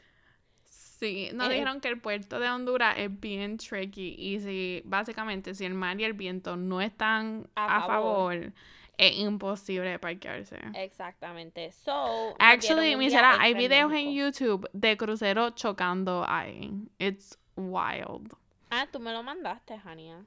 Sí, 1.05 1.29
nos 1.35 1.51
eh, 1.51 1.53
dijeron 1.53 1.83
que 1.83 1.89
el 1.89 2.01
puerto 2.01 2.41
de 2.41 2.49
Honduras 2.49 2.95
es 2.97 3.21
bien 3.21 3.59
tricky 3.59 4.15
y 4.19 4.41
si 4.41 4.83
básicamente 4.87 5.55
si 5.55 5.67
el 5.67 5.75
mar 5.75 6.01
y 6.01 6.05
el 6.05 6.15
viento 6.15 6.57
no 6.57 6.81
están 6.81 7.47
a, 7.55 7.87
favor. 7.87 8.55
es 8.97 9.19
imposible 9.19 9.99
parquearse. 9.99 10.59
Exactamente. 10.75 11.73
So, 11.73 12.35
Actually, 12.39 12.97
Michelle, 12.97 13.23
hay 13.39 13.53
videos 13.53 13.93
en 13.93 14.15
YouTube 14.15 14.67
de 14.73 14.97
crucero 14.97 15.51
chocando 15.51 16.25
ahí. 16.27 16.73
It's 16.99 17.37
wild. 17.55 18.35
Ah, 18.71 18.87
tú 18.91 18.99
me 18.99 19.13
lo 19.13 19.23
mandaste, 19.23 19.79
Hania. 19.85 20.25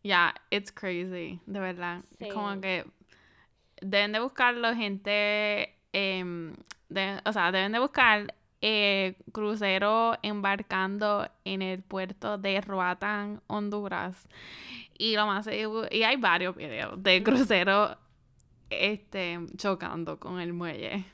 Yeah, 0.00 0.34
it's 0.50 0.72
crazy, 0.72 1.40
de 1.44 1.60
verdad. 1.60 2.02
Como 2.32 2.58
que 2.62 2.86
deben 3.82 4.12
de 4.12 4.20
buscarlo 4.20 4.74
gente, 4.74 5.76
eh, 5.92 6.54
o 7.26 7.32
sea, 7.34 7.52
deben 7.52 7.72
de 7.72 7.80
buscar 7.80 8.34
eh, 8.66 9.16
crucero 9.30 10.16
embarcando 10.22 11.28
en 11.44 11.60
el 11.60 11.82
puerto 11.82 12.38
de 12.38 12.62
Roatán, 12.62 13.42
Honduras. 13.46 14.26
Y 14.96 15.16
lo 15.16 15.26
más 15.26 15.46
y 15.90 16.02
hay 16.02 16.16
varios 16.16 16.56
videos 16.56 17.02
de 17.02 17.22
crucero 17.22 17.98
este 18.70 19.38
chocando 19.58 20.18
con 20.18 20.40
el 20.40 20.54
muelle. 20.54 21.04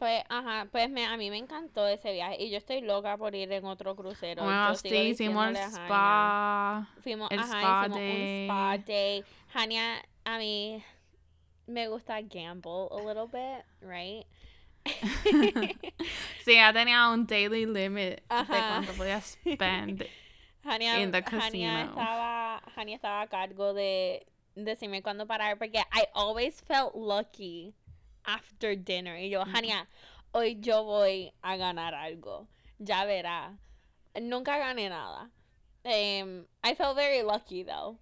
Pues, 0.00 0.24
ajá, 0.28 0.66
pues 0.72 0.90
me, 0.90 1.06
a 1.06 1.16
mí 1.16 1.30
me 1.30 1.36
encantó 1.36 1.86
ese 1.86 2.12
viaje 2.12 2.42
y 2.42 2.50
yo 2.50 2.58
estoy 2.58 2.80
loca 2.80 3.16
por 3.16 3.36
ir 3.36 3.52
en 3.52 3.66
otro 3.66 3.94
crucero. 3.94 4.42
Bueno, 4.42 4.74
sí, 4.74 4.88
hicimos 4.88 5.46
el 5.46 5.56
spa. 5.56 6.88
Fuimos, 7.02 7.30
ajá, 7.30 7.86
hicimos 7.86 7.98
un 7.98 8.02
spa 8.02 8.78
day. 8.78 9.24
Hania, 9.54 10.04
a 10.24 10.38
mí 10.38 10.82
me 11.68 11.86
gusta 11.86 12.20
gamble 12.20 12.88
a 12.90 12.96
little 12.96 13.26
bit, 13.26 13.64
right? 13.80 14.26
sí, 16.44 16.54
ya 16.54 16.72
tenía 16.72 17.08
un 17.10 17.26
daily 17.26 17.66
limit 17.66 18.20
de 18.20 18.46
cuánto 18.46 18.92
podía 18.94 19.20
spend 19.20 20.02
in 20.98 21.10
the 21.12 21.22
casino. 21.22 21.84
estaba, 21.84 22.62
estaba 22.86 23.22
a 23.22 23.26
cargo 23.28 23.74
de 23.74 24.26
decirme 24.54 25.02
cuándo 25.02 25.26
parar 25.26 25.58
porque 25.58 25.78
I 25.92 26.06
always 26.14 26.60
felt 26.62 26.94
lucky 26.94 27.74
after 28.24 28.76
dinner. 28.76 29.16
Y 29.16 29.30
yo, 29.30 29.42
Hania, 29.42 29.86
hoy 30.32 30.58
yo 30.60 30.84
voy 30.84 31.32
a 31.42 31.56
ganar 31.56 31.94
algo. 31.94 32.46
Ya 32.78 33.04
verá. 33.04 33.56
Nunca 34.20 34.58
gané 34.58 34.88
nada. 34.88 35.30
Um, 35.84 36.46
I 36.62 36.74
felt 36.74 36.96
very 36.96 37.22
lucky 37.22 37.62
though. 37.62 37.98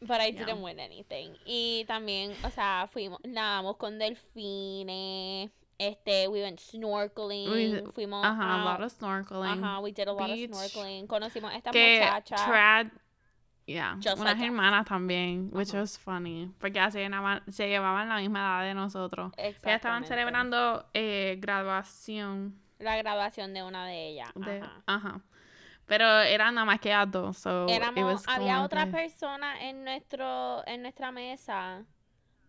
But 0.00 0.20
I 0.20 0.32
didn't 0.32 0.62
win 0.62 0.80
anything. 0.80 1.36
Y 1.46 1.84
también, 1.86 2.34
o 2.42 2.50
sea, 2.50 2.88
fuimos, 2.92 3.20
nadamos 3.24 3.76
con 3.76 3.98
delfines. 3.98 5.50
Este, 5.78 6.28
we 6.28 6.42
went 6.42 6.60
snorkeling, 6.60 7.50
we, 7.50 7.82
fuimos 7.92 8.24
ajá, 8.24 8.62
a 8.62 8.64
lot 8.64 8.80
of 8.82 8.92
snorkeling. 8.92 9.62
Ajá, 9.62 9.80
we 9.80 9.92
did 9.92 10.08
a 10.08 10.12
lot 10.12 10.30
of 10.30 10.36
snorkeling. 10.38 11.06
Conocimos 11.06 11.52
a 11.52 11.56
esta 11.56 11.70
que 11.70 12.00
muchacha. 12.00 12.36
Trad, 12.36 12.90
yeah, 13.66 13.96
Just 13.96 14.18
unas 14.18 14.34
like 14.34 14.44
hermanas 14.44 14.86
también, 14.86 15.50
which 15.52 15.72
was 15.72 15.96
funny, 15.98 16.50
porque 16.58 16.78
se, 16.90 17.00
llenaban, 17.00 17.42
se 17.50 17.68
llevaban 17.68 18.08
la 18.08 18.16
misma 18.16 18.40
edad 18.40 18.68
de 18.68 18.74
nosotros. 18.74 19.32
Ya 19.36 19.74
estaban 19.74 20.04
celebrando 20.04 20.86
eh, 20.94 21.38
graduación. 21.40 22.60
La 22.78 22.96
graduación 22.96 23.54
de 23.54 23.62
una 23.62 23.86
de 23.86 24.08
ellas. 24.08 24.30
ajá. 24.36 24.82
ajá. 24.86 25.20
Pero 25.86 26.20
era 26.20 26.50
nada 26.52 26.64
más 26.64 26.80
que 26.80 26.92
a 26.92 27.04
dos, 27.04 27.38
so 27.38 27.66
Éramos, 27.68 28.24
había 28.28 28.62
otra 28.62 28.86
persona 28.86 29.68
en 29.68 29.84
nuestro 29.84 30.66
en 30.66 30.82
nuestra 30.82 31.10
mesa, 31.10 31.84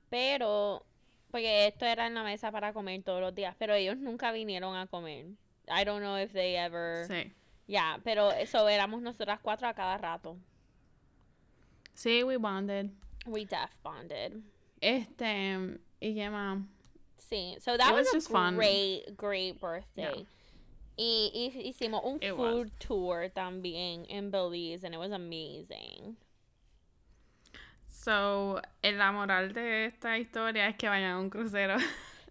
pero 0.09 0.85
porque 1.33 1.65
esto 1.65 1.87
era 1.87 2.05
en 2.05 2.13
la 2.13 2.21
mesa 2.21 2.51
para 2.51 2.73
comer 2.73 3.01
todos 3.01 3.19
los 3.19 3.33
días, 3.33 3.55
pero 3.57 3.73
ellos 3.73 3.97
nunca 3.97 4.31
vinieron 4.31 4.75
a 4.75 4.85
comer. 4.85 5.25
I 5.67 5.83
don't 5.83 5.99
know 5.99 6.15
if 6.15 6.31
they 6.31 6.55
ever. 6.55 7.07
Sí. 7.07 7.33
Ya, 7.65 7.99
pero 8.03 8.31
eso 8.31 8.67
éramos 8.69 9.01
nosotras 9.01 9.39
cuatro 9.41 9.67
a 9.67 9.73
cada 9.73 9.97
rato. 9.97 10.37
Sí, 11.95 12.23
we 12.23 12.37
bonded. 12.37 12.91
We 13.25 13.45
def 13.45 13.75
bonded. 13.81 14.43
Este, 14.79 15.79
y 15.99 16.13
qué 16.13 16.29
más. 16.29 16.61
Sí, 17.17 17.55
so 17.59 17.77
that 17.77 17.95
was, 17.95 18.13
a 18.13 18.51
great, 18.51 19.17
great 19.17 19.59
birthday. 19.59 20.27
Y, 20.95 21.31
y, 21.33 21.61
hicimos 21.67 22.03
un 22.03 22.19
food 22.19 22.69
tour 22.77 23.27
también 23.29 24.05
en 24.07 24.29
Belize 24.29 24.83
and 24.83 24.93
it 24.93 24.99
was 24.99 25.11
amazing. 25.11 26.15
So, 28.03 28.61
la 28.81 29.11
moral 29.13 29.53
de 29.53 29.85
esta 29.85 30.17
historia 30.17 30.67
es 30.67 30.75
que 30.75 30.89
vayan 30.89 31.11
a 31.11 31.19
un 31.19 31.29
crucero. 31.29 31.77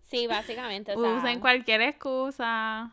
Sí, 0.02 0.26
básicamente. 0.26 0.94
Usen 0.96 1.40
cualquier 1.40 1.80
excusa. 1.80 2.90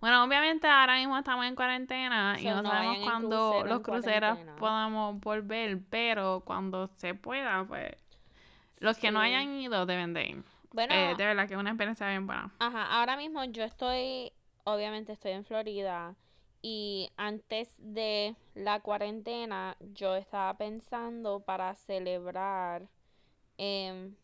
Bueno, 0.00 0.24
obviamente 0.24 0.68
ahora 0.68 0.94
mismo 0.94 1.18
estamos 1.18 1.44
en 1.44 1.56
cuarentena 1.56 2.36
y 2.40 2.44
no, 2.44 2.62
sabemos 2.62 2.98
cuándo 3.02 3.64
los 3.66 3.80
cruceros 3.80 4.38
podamos 4.58 5.20
volver, 5.20 5.80
pero 5.90 6.42
cuando 6.46 6.86
se 6.86 7.14
pueda, 7.14 7.64
pues 7.64 7.96
los 8.78 8.96
que 8.96 9.10
no 9.10 9.20
hayan 9.20 9.60
ido 9.60 9.84
deben 9.84 10.14
de 10.14 10.28
ir. 10.28 10.44
Bueno, 10.72 10.94
eh, 10.94 11.14
de 11.18 11.24
verdad 11.26 11.48
que 11.48 11.54
es 11.54 11.60
una 11.60 11.70
experiencia 11.70 12.08
bien 12.08 12.26
buena. 12.26 12.50
Ajá, 12.60 12.86
ahora 12.98 13.16
mismo 13.16 13.44
yo 13.44 13.64
estoy, 13.64 14.32
obviamente 14.64 15.12
estoy 15.12 15.32
en 15.32 15.44
Florida 15.44 16.14
y 16.62 17.10
antes 17.16 17.74
de 17.78 18.34
la 18.54 18.80
cuarentena, 18.80 19.76
yo 19.94 20.16
estaba 20.16 20.56
pensando 20.58 21.40
para 21.40 21.74
celebrar 21.74 22.88
em, 23.56 24.14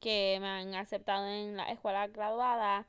que 0.00 0.38
me 0.40 0.48
han 0.48 0.74
aceptado 0.74 1.26
en 1.26 1.56
la 1.56 1.70
escuela 1.70 2.08
graduada. 2.08 2.86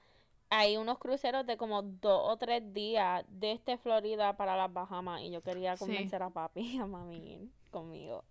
Hay 0.49 0.77
unos 0.77 0.97
cruceros 0.99 1.45
de 1.45 1.57
como 1.57 1.81
dos 1.81 2.21
o 2.25 2.37
tres 2.37 2.73
días 2.73 3.23
desde 3.27 3.77
Florida 3.77 4.37
para 4.37 4.55
las 4.55 4.71
Bahamas 4.71 5.21
y 5.21 5.31
yo 5.31 5.41
quería 5.41 5.75
convencer 5.77 6.21
a 6.23 6.29
papi 6.29 6.61
y 6.61 6.77
a 6.77 6.85
mami 6.85 7.49
conmigo. 7.71 8.23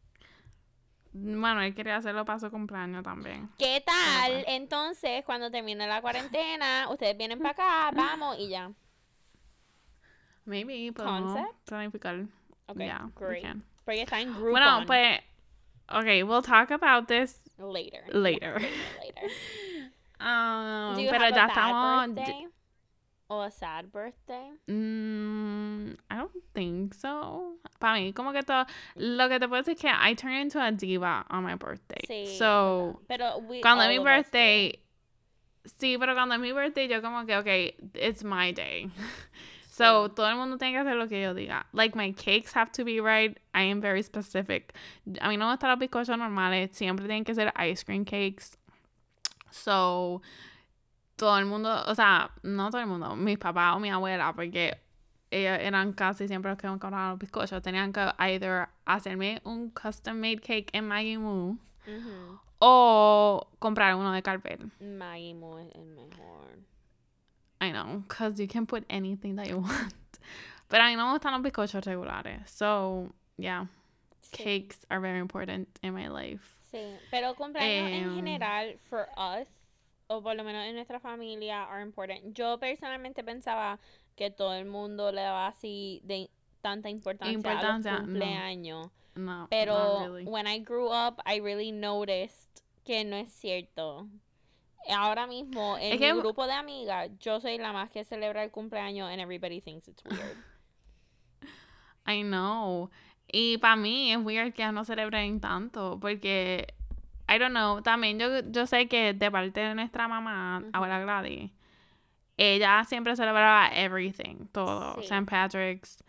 Bueno, 1.12 1.62
él 1.62 1.74
quería 1.76 1.96
hacerlo 1.96 2.24
para 2.24 2.40
su 2.40 2.50
cumpleaños 2.50 3.04
también. 3.04 3.48
¿Qué 3.56 3.80
tal? 3.86 4.44
Entonces, 4.48 5.24
cuando 5.24 5.48
termine 5.48 5.86
la 5.86 6.02
cuarentena, 6.02 6.88
ustedes 6.90 7.16
vienen 7.16 7.38
para 7.38 7.50
acá, 7.50 7.90
vamos 7.94 8.36
y 8.38 8.48
ya. 8.48 8.72
Maybe, 10.46 10.90
podemos 10.92 11.38
planificar. 11.66 12.26
Okay, 12.68 12.87
yeah, 12.87 13.09
great. 13.14 13.42
We 13.42 13.48
can. 13.48 13.62
Porque 13.85 14.04
está 14.04 14.20
en 14.20 14.33
Groupon. 14.33 14.52
Bueno, 14.52 14.85
pues, 14.87 15.20
okay, 15.90 16.22
we'll 16.22 16.42
talk 16.42 16.70
about 16.70 17.09
this 17.09 17.37
later. 17.59 18.04
Later. 18.12 18.61
later. 19.00 19.28
um, 20.20 20.94
Do 20.94 21.02
you 21.02 21.11
pero 21.11 21.24
have 21.24 21.35
ya 21.35 21.44
a 21.44 21.48
bad 21.48 21.50
estamos. 21.50 22.14
Birthday? 22.14 22.46
Or 23.28 23.46
a 23.46 23.50
sad 23.50 23.90
birthday? 23.90 24.50
Mm, 24.68 25.96
I 26.11 26.16
don't 26.16 26.30
think 26.54 26.94
so. 26.94 27.57
Para 27.80 27.98
mí, 27.98 28.14
como 28.14 28.33
que 28.33 28.42
todo. 28.42 28.66
Lo 28.96 29.28
que 29.28 29.38
te 29.38 29.48
puedo 29.48 29.62
decir 29.62 29.74
es 29.74 29.80
que 29.80 29.88
I 29.88 30.14
turn 30.14 30.33
into 30.33 30.61
a 30.61 30.70
diva 30.72 31.24
on 31.30 31.42
my 31.42 31.54
birthday. 31.54 32.04
Sí. 32.07 32.37
So, 32.38 33.00
pero 33.09 33.38
we, 33.38 33.61
cuando 33.62 33.85
es 33.85 33.88
mi 33.88 33.98
birthday. 33.98 34.78
Sí, 35.64 35.96
pero 35.98 36.14
cuando 36.14 36.35
es 36.35 36.40
mi 36.40 36.52
birthday, 36.52 36.87
yo 36.87 37.00
como 37.00 37.24
que, 37.24 37.37
okay, 37.37 37.74
it's 37.94 38.22
my 38.22 38.52
day. 38.52 38.90
So, 39.76 40.08
todo 40.10 40.28
el 40.28 40.37
mundo 40.37 40.56
tiene 40.56 40.72
que 40.74 40.78
hacer 40.78 40.94
lo 40.94 41.08
que 41.08 41.20
yo 41.20 41.34
diga. 41.34 41.66
Like, 41.72 41.96
my 41.96 42.12
cakes 42.12 42.52
have 42.54 42.70
to 42.72 42.84
be 42.84 43.00
right. 43.00 43.37
I 43.52 43.62
am 43.64 43.80
very 43.80 44.04
specific. 44.04 44.72
A 45.20 45.28
mí 45.28 45.37
no 45.37 45.46
me 45.46 45.52
gustan 45.56 45.70
los 45.70 45.78
bizcochos 45.80 46.16
normales. 46.16 46.70
Siempre 46.76 47.06
tienen 47.06 47.24
que 47.24 47.34
ser 47.34 47.52
ice 47.58 47.84
cream 47.84 48.04
cakes. 48.04 48.56
So, 49.50 50.22
todo 51.16 51.38
el 51.38 51.46
mundo, 51.46 51.70
o 51.88 51.94
sea, 51.96 52.30
no 52.44 52.70
todo 52.70 52.80
el 52.80 52.87
mundo, 52.87 53.16
mis 53.16 53.37
papás 53.38 53.74
o 53.74 53.80
mi 53.80 53.90
abuela, 53.90 54.32
porque 54.32 54.78
ellos 55.32 55.58
eran 55.60 55.92
casi 55.92 56.28
siempre 56.28 56.52
los 56.52 56.58
que 56.58 56.68
me 56.68 56.78
compraban 56.78 57.10
los 57.10 57.18
bizcochos, 57.18 57.60
tenían 57.60 57.92
que 57.92 58.12
either 58.18 58.68
hacerme 58.87 59.40
un 59.44 59.70
custom 59.70 60.20
made 60.20 60.38
cake 60.40 60.70
en 60.72 60.87
Maggie 60.87 61.18
Moo 61.18 61.56
Ujú. 61.87 62.38
o 62.60 63.48
comprar 63.58 63.96
uno 63.96 64.12
de 64.12 64.22
carpet. 64.22 64.60
Maggie 64.80 65.34
Moo 65.34 65.58
es 65.58 65.74
el 65.74 65.87
mejor. 65.87 66.58
I 67.60 67.70
know, 67.70 68.02
because 68.08 68.38
you 68.40 68.46
can 68.48 68.66
put 68.66 68.84
anything 68.90 69.36
that 69.36 69.48
you 69.48 69.58
want. 69.68 69.94
But 70.68 70.80
I 70.80 70.94
know 70.94 71.06
no 71.12 71.18
gustan 71.18 71.32
los 71.32 71.42
bizcochos 71.52 71.84
regulares. 71.86 72.48
So, 72.50 73.12
yeah, 73.36 73.66
Sí. 74.32 74.42
cakes 74.42 74.78
are 74.90 75.00
very 75.00 75.18
important 75.20 75.68
in 75.82 75.94
my 75.94 76.08
life. 76.08 76.56
Sí, 76.72 76.82
pero 77.10 77.34
cumpleaños 77.34 77.90
en 77.92 78.14
general, 78.16 78.74
for 78.90 79.06
us, 79.16 79.46
o 80.08 80.20
por 80.20 80.34
lo 80.34 80.42
menos 80.42 80.66
en 80.66 80.74
nuestra 80.74 80.98
familia, 80.98 81.62
are 81.70 81.82
important. 81.82 82.34
Yo 82.34 82.58
personalmente 82.58 83.22
pensaba 83.22 83.78
que 84.16 84.30
todo 84.30 84.54
el 84.54 84.64
mundo 84.64 85.12
le 85.12 85.22
daba 85.22 85.46
así 85.48 86.00
de 86.04 86.28
tanta 86.62 86.88
importancia, 86.90 87.32
Importancia, 87.32 87.90
a 87.92 87.94
no. 87.94 87.98
los 88.00 88.06
cumpleaños. 88.08 88.90
No, 89.14 89.46
Pero 89.50 89.74
not 89.74 90.00
really. 90.08 90.24
when 90.24 90.46
I 90.48 90.58
grew 90.58 90.88
up, 90.88 91.20
I 91.24 91.36
really 91.38 91.70
noticed 91.70 92.62
que 92.84 93.04
no 93.04 93.16
es 93.16 93.30
cierto. 93.32 94.08
Ahora 94.90 95.26
mismo, 95.26 95.76
en 95.78 95.92
Es 95.94 96.00
mi 96.00 96.06
que- 96.06 96.12
grupo 96.14 96.46
de 96.46 96.52
amigas, 96.52 97.10
yo 97.20 97.40
soy 97.40 97.58
la 97.58 97.72
más 97.72 97.90
que 97.90 98.04
celebra 98.04 98.42
el 98.44 98.50
cumpleaños 98.50 99.10
and 99.10 99.20
everybody 99.20 99.60
thinks 99.60 99.88
it's 99.88 100.02
weird. 100.04 100.36
I 102.06 102.22
know. 102.22 102.90
Y 103.32 103.58
para 103.58 103.76
mí 103.76 104.12
es 104.12 104.18
weird 104.18 104.52
que 104.54 104.70
no 104.72 104.84
celebren 104.84 105.40
tanto, 105.40 105.98
porque, 106.00 106.66
I 107.28 107.38
don't 107.38 107.52
know, 107.54 107.80
también 107.82 108.18
yo, 108.18 108.40
yo 108.50 108.66
sé 108.66 108.86
que 108.88 109.14
de 109.14 109.30
parte 109.30 109.60
de 109.60 109.74
nuestra 109.74 110.06
mamá, 110.06 110.58
Ujú. 110.60 110.70
abuela 110.74 111.00
Gladys, 111.00 111.50
ella 112.36 112.84
siempre 112.84 113.16
celebraba 113.16 113.70
everything, 113.74 114.46
todo, 114.52 114.96
Sí. 115.00 115.04
St. 115.08 115.24
Patrick's, 115.26 116.04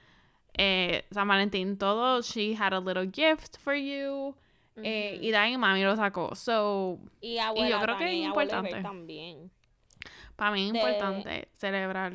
eh, 0.57 1.05
San 1.11 1.27
Valentín, 1.27 1.77
todo, 1.77 2.21
she 2.21 2.53
had 2.55 2.73
a 2.73 2.79
little 2.79 3.05
gift 3.09 3.57
for 3.59 3.73
you, 3.75 4.35
eh, 4.83 5.13
Ujú. 5.15 5.23
y 5.25 5.33
ahí 5.33 5.57
mami 5.57 5.83
lo 5.83 5.95
sacó, 5.95 6.35
so, 6.35 6.99
y 7.21 7.37
abuela 7.37 7.81
creo 7.81 7.97
que 7.97 8.19
es 8.19 8.25
importante. 8.25 8.81
también. 8.81 9.51
para 10.35 10.51
mí 10.51 10.67
es 10.67 10.73
De- 10.73 10.79
importante 10.79 11.47
celebrar 11.53 12.13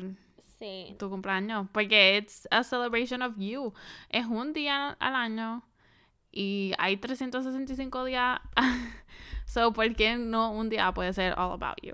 Sí. 0.59 0.95
tu 0.99 1.09
cumpleaños, 1.09 1.67
porque 1.71 2.17
it's 2.17 2.47
a 2.51 2.63
celebration 2.63 3.23
of 3.23 3.33
you. 3.37 3.73
Es 4.09 4.27
un 4.27 4.53
día 4.53 4.89
al 4.99 5.15
año 5.15 5.63
y 6.31 6.73
hay 6.77 6.97
365 6.97 8.05
días. 8.05 8.39
so, 9.45 9.73
¿por 9.73 9.95
qué 9.95 10.17
no 10.17 10.51
un 10.51 10.69
día 10.69 10.91
puede 10.93 11.13
ser 11.13 11.33
all 11.33 11.51
about 11.53 11.77
you? 11.81 11.93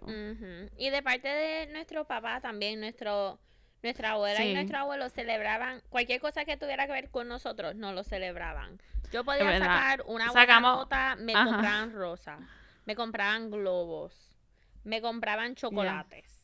Y 0.77 0.89
de 0.89 1.01
parte 1.01 1.29
de 1.29 1.67
nuestro 1.71 2.05
papá 2.05 2.41
también, 2.41 2.81
nuestro, 2.81 3.39
nuestra 3.83 4.11
abuela 4.11 4.43
y 4.43 4.53
nuestro 4.53 4.79
abuelo 4.79 5.09
celebraban 5.09 5.81
cualquier 5.89 6.19
cosa 6.19 6.45
que 6.45 6.57
tuviera 6.57 6.87
que 6.87 6.93
ver 6.93 7.09
con 7.09 7.27
nosotros, 7.27 7.75
no 7.75 7.93
lo 7.93 8.03
celebraban. 8.03 8.79
Yo 9.11 9.23
podía 9.23 9.57
sacar 9.59 10.03
una 10.07 10.31
buena 10.31 10.59
nota, 10.59 11.15
me 11.17 11.33
Ajá. 11.33 11.45
compraban 11.45 11.93
rosas, 11.93 12.39
me 12.85 12.95
compraban 12.95 13.49
globos, 13.49 14.35
me 14.83 15.01
compraban 15.01 15.55
chocolates. 15.55 16.37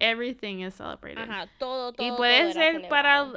Everything 0.00 0.60
is 0.60 0.74
celebrated. 0.74 1.22
Ajá, 1.22 1.46
todo, 1.58 1.92
todo. 1.92 2.06
Y 2.06 2.10
puede 2.16 2.52
ser 2.52 2.88
para 2.88 3.30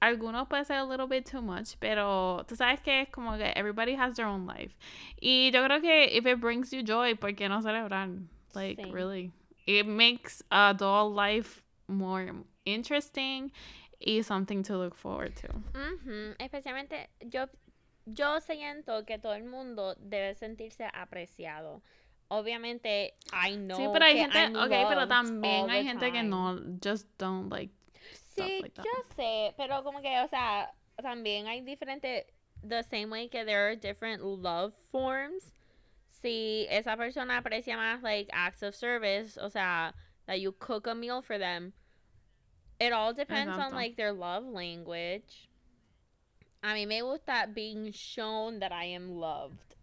algunos 0.00 0.48
puede 0.48 0.64
ser 0.64 0.78
a 0.78 0.84
little 0.84 1.06
bit 1.06 1.30
too 1.30 1.42
much, 1.42 1.76
pero 1.78 2.44
tú 2.48 2.56
sabes 2.56 2.80
que 2.80 3.02
es 3.02 3.08
como 3.10 3.36
que 3.36 3.52
everybody 3.54 3.94
has 3.94 4.16
their 4.16 4.26
own 4.26 4.46
life. 4.46 4.74
Y 5.20 5.50
yo 5.52 5.62
creo 5.64 5.80
que 5.80 6.16
if 6.16 6.26
it 6.26 6.40
brings 6.40 6.70
you 6.72 6.82
joy, 6.82 7.14
¿por 7.14 7.34
qué 7.34 7.48
no 7.48 7.60
celebrar? 7.60 8.08
Like 8.54 8.82
Sí. 8.82 8.90
really. 8.90 9.32
It 9.66 9.86
makes 9.86 10.42
a 10.50 10.72
dull 10.74 11.12
life 11.12 11.62
more 11.88 12.32
interesting 12.64 13.52
y 14.00 14.22
something 14.22 14.62
to 14.64 14.76
look 14.76 14.94
forward 14.94 15.34
to. 15.36 15.48
Ujú, 15.48 16.34
Especialmente 16.38 17.08
yo, 17.20 17.46
yo 18.06 18.40
siento 18.40 19.04
que 19.06 19.18
todo 19.18 19.34
el 19.34 19.44
mundo 19.44 19.94
debe 19.98 20.34
sentirse 20.34 20.88
apreciado. 20.92 21.82
Obviamente, 22.28 23.14
I 23.32 23.56
know 23.56 23.78
sí, 23.78 23.88
pero 23.92 24.04
hay 24.04 24.18
gente, 24.18 24.36
I'm 24.38 24.56
okay, 24.56 24.84
pero 24.88 25.06
también 25.06 25.70
hay 25.70 25.84
gente 25.84 26.10
que 26.10 26.22
no 26.24 26.58
just 26.82 27.06
don't 27.18 27.50
like 27.50 27.72
stuff 28.12 28.46
Sí, 28.46 28.60
like 28.62 28.74
that. 28.74 28.84
yo 28.84 28.90
sé, 29.16 29.54
pero 29.56 29.82
como 29.84 30.02
que, 30.02 30.18
o 30.20 30.28
sea, 30.28 30.72
también 31.00 31.46
hay 31.46 31.60
diferentes, 31.60 32.24
the 32.62 32.82
same 32.82 33.06
way 33.10 33.28
que 33.28 33.44
there 33.44 33.68
are 33.68 33.76
different 33.76 34.22
love 34.22 34.74
forms. 34.90 35.52
Si 36.10 36.66
esa 36.68 36.96
persona 36.96 37.38
aprecia 37.38 37.76
más, 37.76 38.02
like, 38.02 38.28
acts 38.32 38.62
of 38.62 38.74
service, 38.74 39.38
o 39.38 39.48
sea, 39.48 39.94
that 40.26 40.40
you 40.40 40.52
cook 40.52 40.86
a 40.86 40.94
meal 40.94 41.22
for 41.22 41.38
them, 41.38 41.72
it 42.78 42.92
all 42.92 43.12
depends 43.12 43.56
on, 43.56 43.72
like, 43.72 43.96
their 43.96 44.12
love 44.12 44.44
language. 44.44 45.48
A 46.62 46.68
mí 46.68 46.86
me 46.86 47.00
gusta 47.00 47.48
being 47.52 47.92
shown 47.92 48.58
that 48.58 48.72
I 48.72 48.84
am 48.86 49.16
loved. 49.20 49.76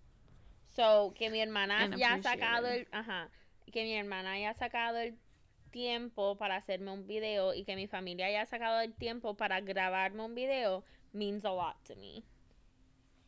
So, 0.76 1.14
que 1.16 1.30
mi 1.30 1.40
hermana 1.40 1.76
And 1.80 1.98
ya 1.98 2.16
ha 2.16 2.18
sacado 2.18 2.66
el, 2.66 2.86
ajá, 2.92 3.28
que 3.72 3.84
mi 3.84 3.96
hermana 3.96 4.34
haya 4.34 4.54
sacado 4.54 4.98
el 4.98 5.14
tiempo 5.72 6.36
para 6.36 6.56
hacerme 6.56 6.92
un 6.92 7.08
video 7.08 7.54
y 7.54 7.64
que 7.64 7.76
mi 7.76 7.88
familia 7.88 8.28
haya 8.28 8.46
sacado 8.46 8.84
el 8.84 8.94
tiempo 8.94 9.36
para 9.36 9.62
grabarme 9.62 10.22
un 10.24 10.36
video 10.36 10.84
means 11.14 11.46
a 11.46 11.52
lot 11.52 11.76
to 11.86 11.96
me. 11.96 12.24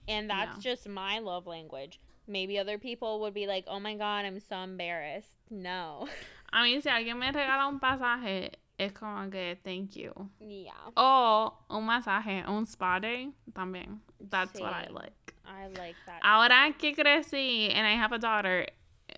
And 0.08 0.30
that's 0.30 0.60
just 0.60 0.88
my 0.88 1.20
love 1.20 1.48
language. 1.48 2.00
Maybe 2.28 2.60
other 2.60 2.78
people 2.78 3.20
would 3.22 3.34
be 3.34 3.48
like, 3.48 3.66
"Oh 3.68 3.80
my 3.80 3.96
god, 3.96 4.26
I'm 4.26 4.40
so 4.40 4.58
embarrassed." 4.58 5.38
No. 5.50 6.08
A 6.52 6.64
mí 6.64 6.82
si 6.82 6.90
alguien 6.90 7.18
me 7.18 7.32
regala 7.32 7.68
un 7.68 7.80
pasaje, 7.80 8.52
es 8.78 8.92
como 8.94 9.30
que 9.30 9.60
thank 9.64 9.92
you. 9.96 10.12
yeah. 10.40 10.74
O 10.96 11.54
un 11.70 11.86
masaje, 11.86 12.44
un 12.48 12.66
spa 12.66 13.00
day 13.00 13.32
también. 13.54 14.02
That's 14.30 14.60
what 14.60 14.72
I 14.74 14.88
Sí. 14.88 14.94
like. 14.94 15.34
I 15.46 15.68
like 15.78 15.96
that. 16.06 16.20
Ahora 16.24 16.74
que 16.78 16.94
crecí 16.94 17.70
and 17.74 17.86
I 17.88 17.94
have 17.96 18.14
a 18.14 18.18
daughter, 18.20 18.66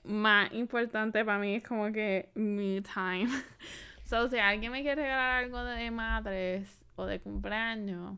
más 0.04 0.52
importante 0.54 1.24
para 1.26 1.40
mí 1.40 1.56
es 1.56 1.64
como 1.64 1.92
que 1.92 2.30
me 2.36 2.82
time. 2.82 3.28
So, 4.04 4.30
si 4.30 4.38
alguien 4.40 4.72
me 4.72 4.84
quiere 4.84 5.02
regalar 5.02 5.44
algo 5.44 5.62
de 5.66 5.92
madres 5.92 6.86
o 6.96 7.06
de 7.06 7.20
cumpleaños, 7.20 8.18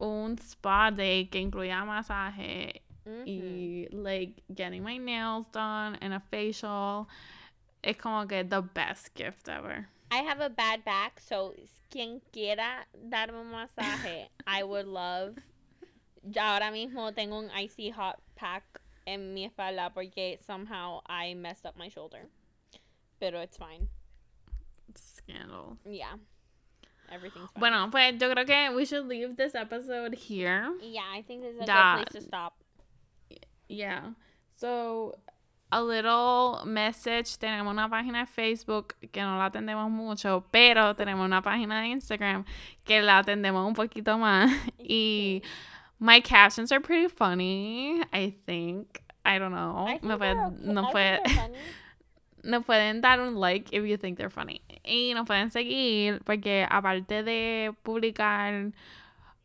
un 0.00 0.36
spa 0.38 0.90
day 0.90 1.26
que 1.28 1.38
incluya 1.40 1.84
masaje 1.84 2.82
Mhm. 3.06 3.22
y 3.24 3.86
like 3.92 4.42
getting 4.54 4.82
my 4.82 4.98
nails 4.98 5.46
done 5.52 5.96
and 6.00 6.12
a 6.14 6.20
facial, 6.20 7.06
es 7.88 7.96
como 7.96 8.26
que 8.26 8.44
the 8.44 8.60
best 8.60 9.14
gift 9.14 9.48
ever. 9.48 9.88
I 10.10 10.18
have 10.22 10.40
a 10.40 10.48
bad 10.48 10.84
back, 10.84 11.20
so 11.20 11.54
quien 11.90 12.20
quiera 12.32 12.86
darme 12.94 13.40
un 13.40 13.50
masaje, 13.50 14.28
I 14.46 14.62
would 14.62 14.86
love. 14.86 15.36
Ya 16.22 16.54
ahora 16.54 16.70
mismo 16.70 17.12
tengo 17.14 17.38
un 17.38 17.50
icy 17.50 17.90
hot 17.90 18.16
pack 18.36 18.62
en 19.06 19.32
mi 19.34 19.44
espalda 19.46 19.92
porque 19.94 20.38
somehow 20.46 21.00
I 21.06 21.34
messed 21.34 21.64
up 21.66 21.76
my 21.76 21.88
shoulder. 21.88 22.26
Pero 23.20 23.40
it's 23.40 23.56
fine. 23.56 23.88
Scandal. 24.94 25.78
Yeah. 25.84 26.16
Everything's 27.10 27.50
fine. 27.52 27.60
Bueno, 27.60 27.90
pues 27.90 28.18
yo 28.18 28.28
creo 28.30 28.46
que 28.46 28.70
we 28.74 28.84
should 28.84 29.06
leave 29.06 29.36
this 29.36 29.54
episode 29.54 30.14
here. 30.14 30.68
Yeah, 30.82 31.04
I 31.10 31.22
think 31.22 31.42
this 31.42 31.54
is 31.54 31.60
a 31.62 31.66
Ya. 31.66 31.96
good 31.96 32.06
place 32.06 32.20
to 32.22 32.26
stop. 32.26 32.54
Yeah. 33.68 34.12
So, 34.50 35.18
a 35.70 35.80
little 35.82 36.64
message. 36.64 37.36
Tenemos 37.38 37.72
una 37.72 37.88
página 37.88 38.20
de 38.20 38.26
Facebook 38.26 38.94
que 39.12 39.20
no 39.22 39.36
la 39.38 39.46
atendemos 39.46 39.90
mucho, 39.90 40.46
pero 40.50 40.94
tenemos 40.96 41.24
una 41.24 41.42
página 41.42 41.80
de 41.82 41.88
Instagram 41.88 42.44
que 42.84 43.02
la 43.02 43.18
atendemos 43.18 43.66
un 43.66 43.74
poquito 43.74 44.16
más. 44.18 44.50
Y 44.78 45.42
my 45.98 46.20
captions 46.22 46.72
are 46.72 46.80
pretty 46.80 47.08
funny, 47.08 48.00
I 48.12 48.30
think. 48.46 49.00
I 49.24 49.38
don't 49.38 49.52
know. 49.52 49.86
I 49.86 49.98
Me 50.02 50.16
puede- 50.16 50.36
no 50.62 50.90
puede- 50.90 51.20
nos 52.44 52.64
pueden 52.64 53.00
dar 53.02 53.20
un 53.20 53.34
like 53.34 53.68
if 53.76 53.84
you 53.84 53.98
think 53.98 54.16
they're 54.16 54.30
funny. 54.30 54.62
Y 54.84 55.12
nos 55.14 55.26
pueden 55.26 55.50
seguir 55.50 56.22
porque 56.24 56.66
aparte 56.70 57.22
de 57.22 57.74
publicar 57.82 58.72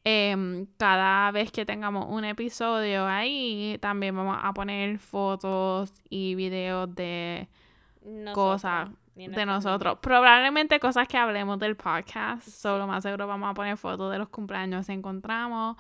em, 0.04 0.66
cada 0.78 1.32
vez 1.32 1.52
que 1.52 1.66
tengamos 1.66 2.06
un 2.10 2.26
episodio 2.26 3.06
ahí, 3.06 3.78
también 3.82 4.16
vamos 4.16 4.38
a 4.42 4.54
poner 4.54 5.00
fotos 5.00 5.94
y 6.10 6.36
videos 6.36 6.94
de 6.96 7.48
cosas 8.34 8.90
Nosotros, 9.16 9.36
de 9.36 9.46
nosotros. 9.46 9.98
Probablemente 10.02 10.80
cosas 10.80 11.08
que 11.08 11.18
hablemos 11.18 11.60
del 11.60 11.76
podcast. 11.76 12.48
Solo 12.48 12.88
más 12.88 13.04
seguro 13.04 13.28
vamos 13.28 13.50
a 13.50 13.54
poner 13.54 13.78
fotos 13.78 14.12
de 14.12 14.18
los 14.18 14.30
cumpleaños 14.30 14.88
si 14.88 14.92
encontramos 14.94 15.78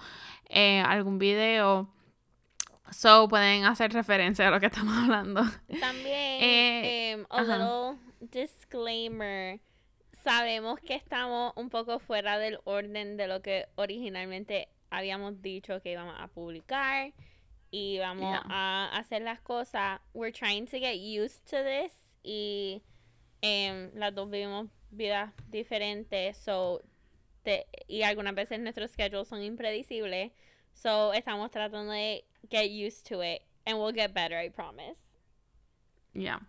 eh, 0.47 0.81
algún 0.81 1.17
video. 1.17 1.89
So 2.91 3.27
pueden 3.27 3.65
hacer 3.65 3.91
referencia 3.91 4.47
a 4.47 4.51
lo 4.51 4.59
que 4.59 4.67
estamos 4.67 4.95
hablando. 5.03 5.41
También, 5.79 6.41
Eh, 6.41 7.11
em, 7.11 7.25
a 7.29 7.41
little 7.41 7.97
disclaimer. 8.21 9.59
Sabemos 10.23 10.79
que 10.79 10.95
estamos 10.95 11.53
un 11.55 11.69
poco 11.69 11.99
fuera 11.99 12.37
del 12.37 12.59
orden 12.63 13.17
de 13.17 13.27
lo 13.27 13.41
que 13.41 13.67
originalmente 13.75 14.69
habíamos 14.89 15.41
dicho 15.41 15.81
que 15.81 15.91
íbamos 15.91 16.15
a 16.17 16.27
publicar. 16.27 17.11
y 17.75 17.97
vamos 17.97 18.21
Yeah. 18.21 18.43
a 18.49 18.97
hacer 18.99 19.23
las 19.23 19.41
cosas. 19.41 19.99
We're 20.13 20.31
trying 20.31 20.67
to 20.67 20.77
get 20.77 20.95
used 20.99 21.43
to 21.49 21.57
this 21.63 21.91
y 22.23 22.83
em, 23.41 23.89
las 23.95 24.13
dos 24.13 24.29
vivimos 24.29 24.67
vidas 24.91 25.33
diferentes, 25.49 26.37
so 26.37 26.81
te- 27.41 27.65
y 27.87 28.03
algunas 28.03 28.35
veces 28.35 28.59
nuestros 28.59 28.91
schedules 28.91 29.27
son 29.27 29.41
impredecibles, 29.41 30.31
so 30.71 31.13
estamos 31.13 31.49
tratando 31.49 31.91
de 31.93 32.23
get 32.51 32.69
used 32.69 33.07
to 33.09 33.23
it 33.23 33.41
and 33.65 33.79
we'll 33.79 33.91
get 33.91 34.13
better, 34.13 34.37
I 34.37 34.49
promise. 34.51 34.99
Yeah. 36.13 36.39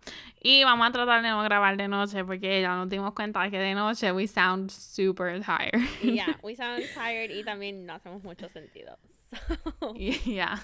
Y 0.41 0.63
vamos 0.63 0.87
a 0.87 0.91
tratar 0.91 1.23
de 1.23 1.29
no 1.29 1.41
grabar 1.41 1.75
de 1.75 1.87
noche 1.87 2.23
porque 2.23 2.61
ya 2.61 2.75
nos 2.75 2.87
dimos 2.87 3.13
cuenta 3.13 3.49
que 3.49 3.57
de 3.57 3.73
noche 3.73 4.11
we 4.11 4.27
sound 4.27 4.69
super 4.69 5.41
tired. 5.41 5.81
Yeah, 6.03 6.37
we 6.43 6.55
sound 6.55 6.83
tired 6.93 7.31
y 7.31 7.43
también 7.43 7.85
no 7.85 7.93
hacemos 7.93 8.23
mucho 8.23 8.47
sentido. 8.49 8.97
So, 9.81 9.93
yeah. 9.95 10.55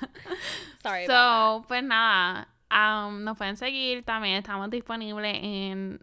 sorry 0.81 1.05
about 1.05 1.63
So, 1.63 1.67
pues 1.67 1.83
nada, 1.83 2.47
um, 2.69 3.23
nos 3.23 3.37
pueden 3.37 3.57
seguir. 3.57 4.03
También 4.05 4.37
estamos 4.37 4.69
disponibles 4.69 5.37
en, 5.41 5.99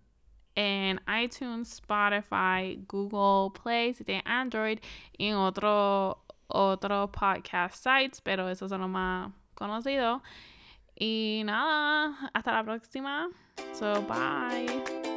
en 0.55 1.01
iTunes, 1.09 1.73
Spotify, 1.73 2.85
Google 2.87 3.53
Play, 3.63 3.95
si 3.95 4.05
tienen 4.05 4.27
Android, 4.27 4.81
y 5.17 5.29
en 5.29 5.37
otro, 5.37 6.25
otros 6.49 7.11
podcast 7.11 7.77
sites, 7.77 8.21
pero 8.21 8.49
esos 8.51 8.69
son 8.69 8.83
los 8.83 8.91
más 8.91 9.31
conocidos. 9.55 10.21
Y 10.99 11.43
nada, 11.45 12.31
hasta 12.35 12.53
la 12.53 12.65
próxima. 12.65 13.29
So, 13.73 14.03
bye. 14.03 15.09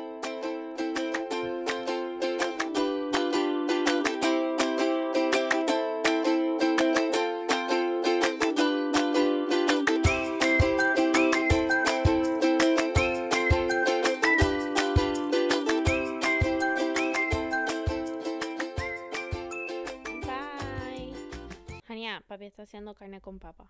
papi 22.31 22.45
está 22.45 22.63
haciendo 22.63 22.93
carne 22.93 23.19
con 23.19 23.39
papa. 23.39 23.69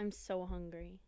I'm 0.00 0.10
so 0.12 0.46
hungry. 0.46 1.00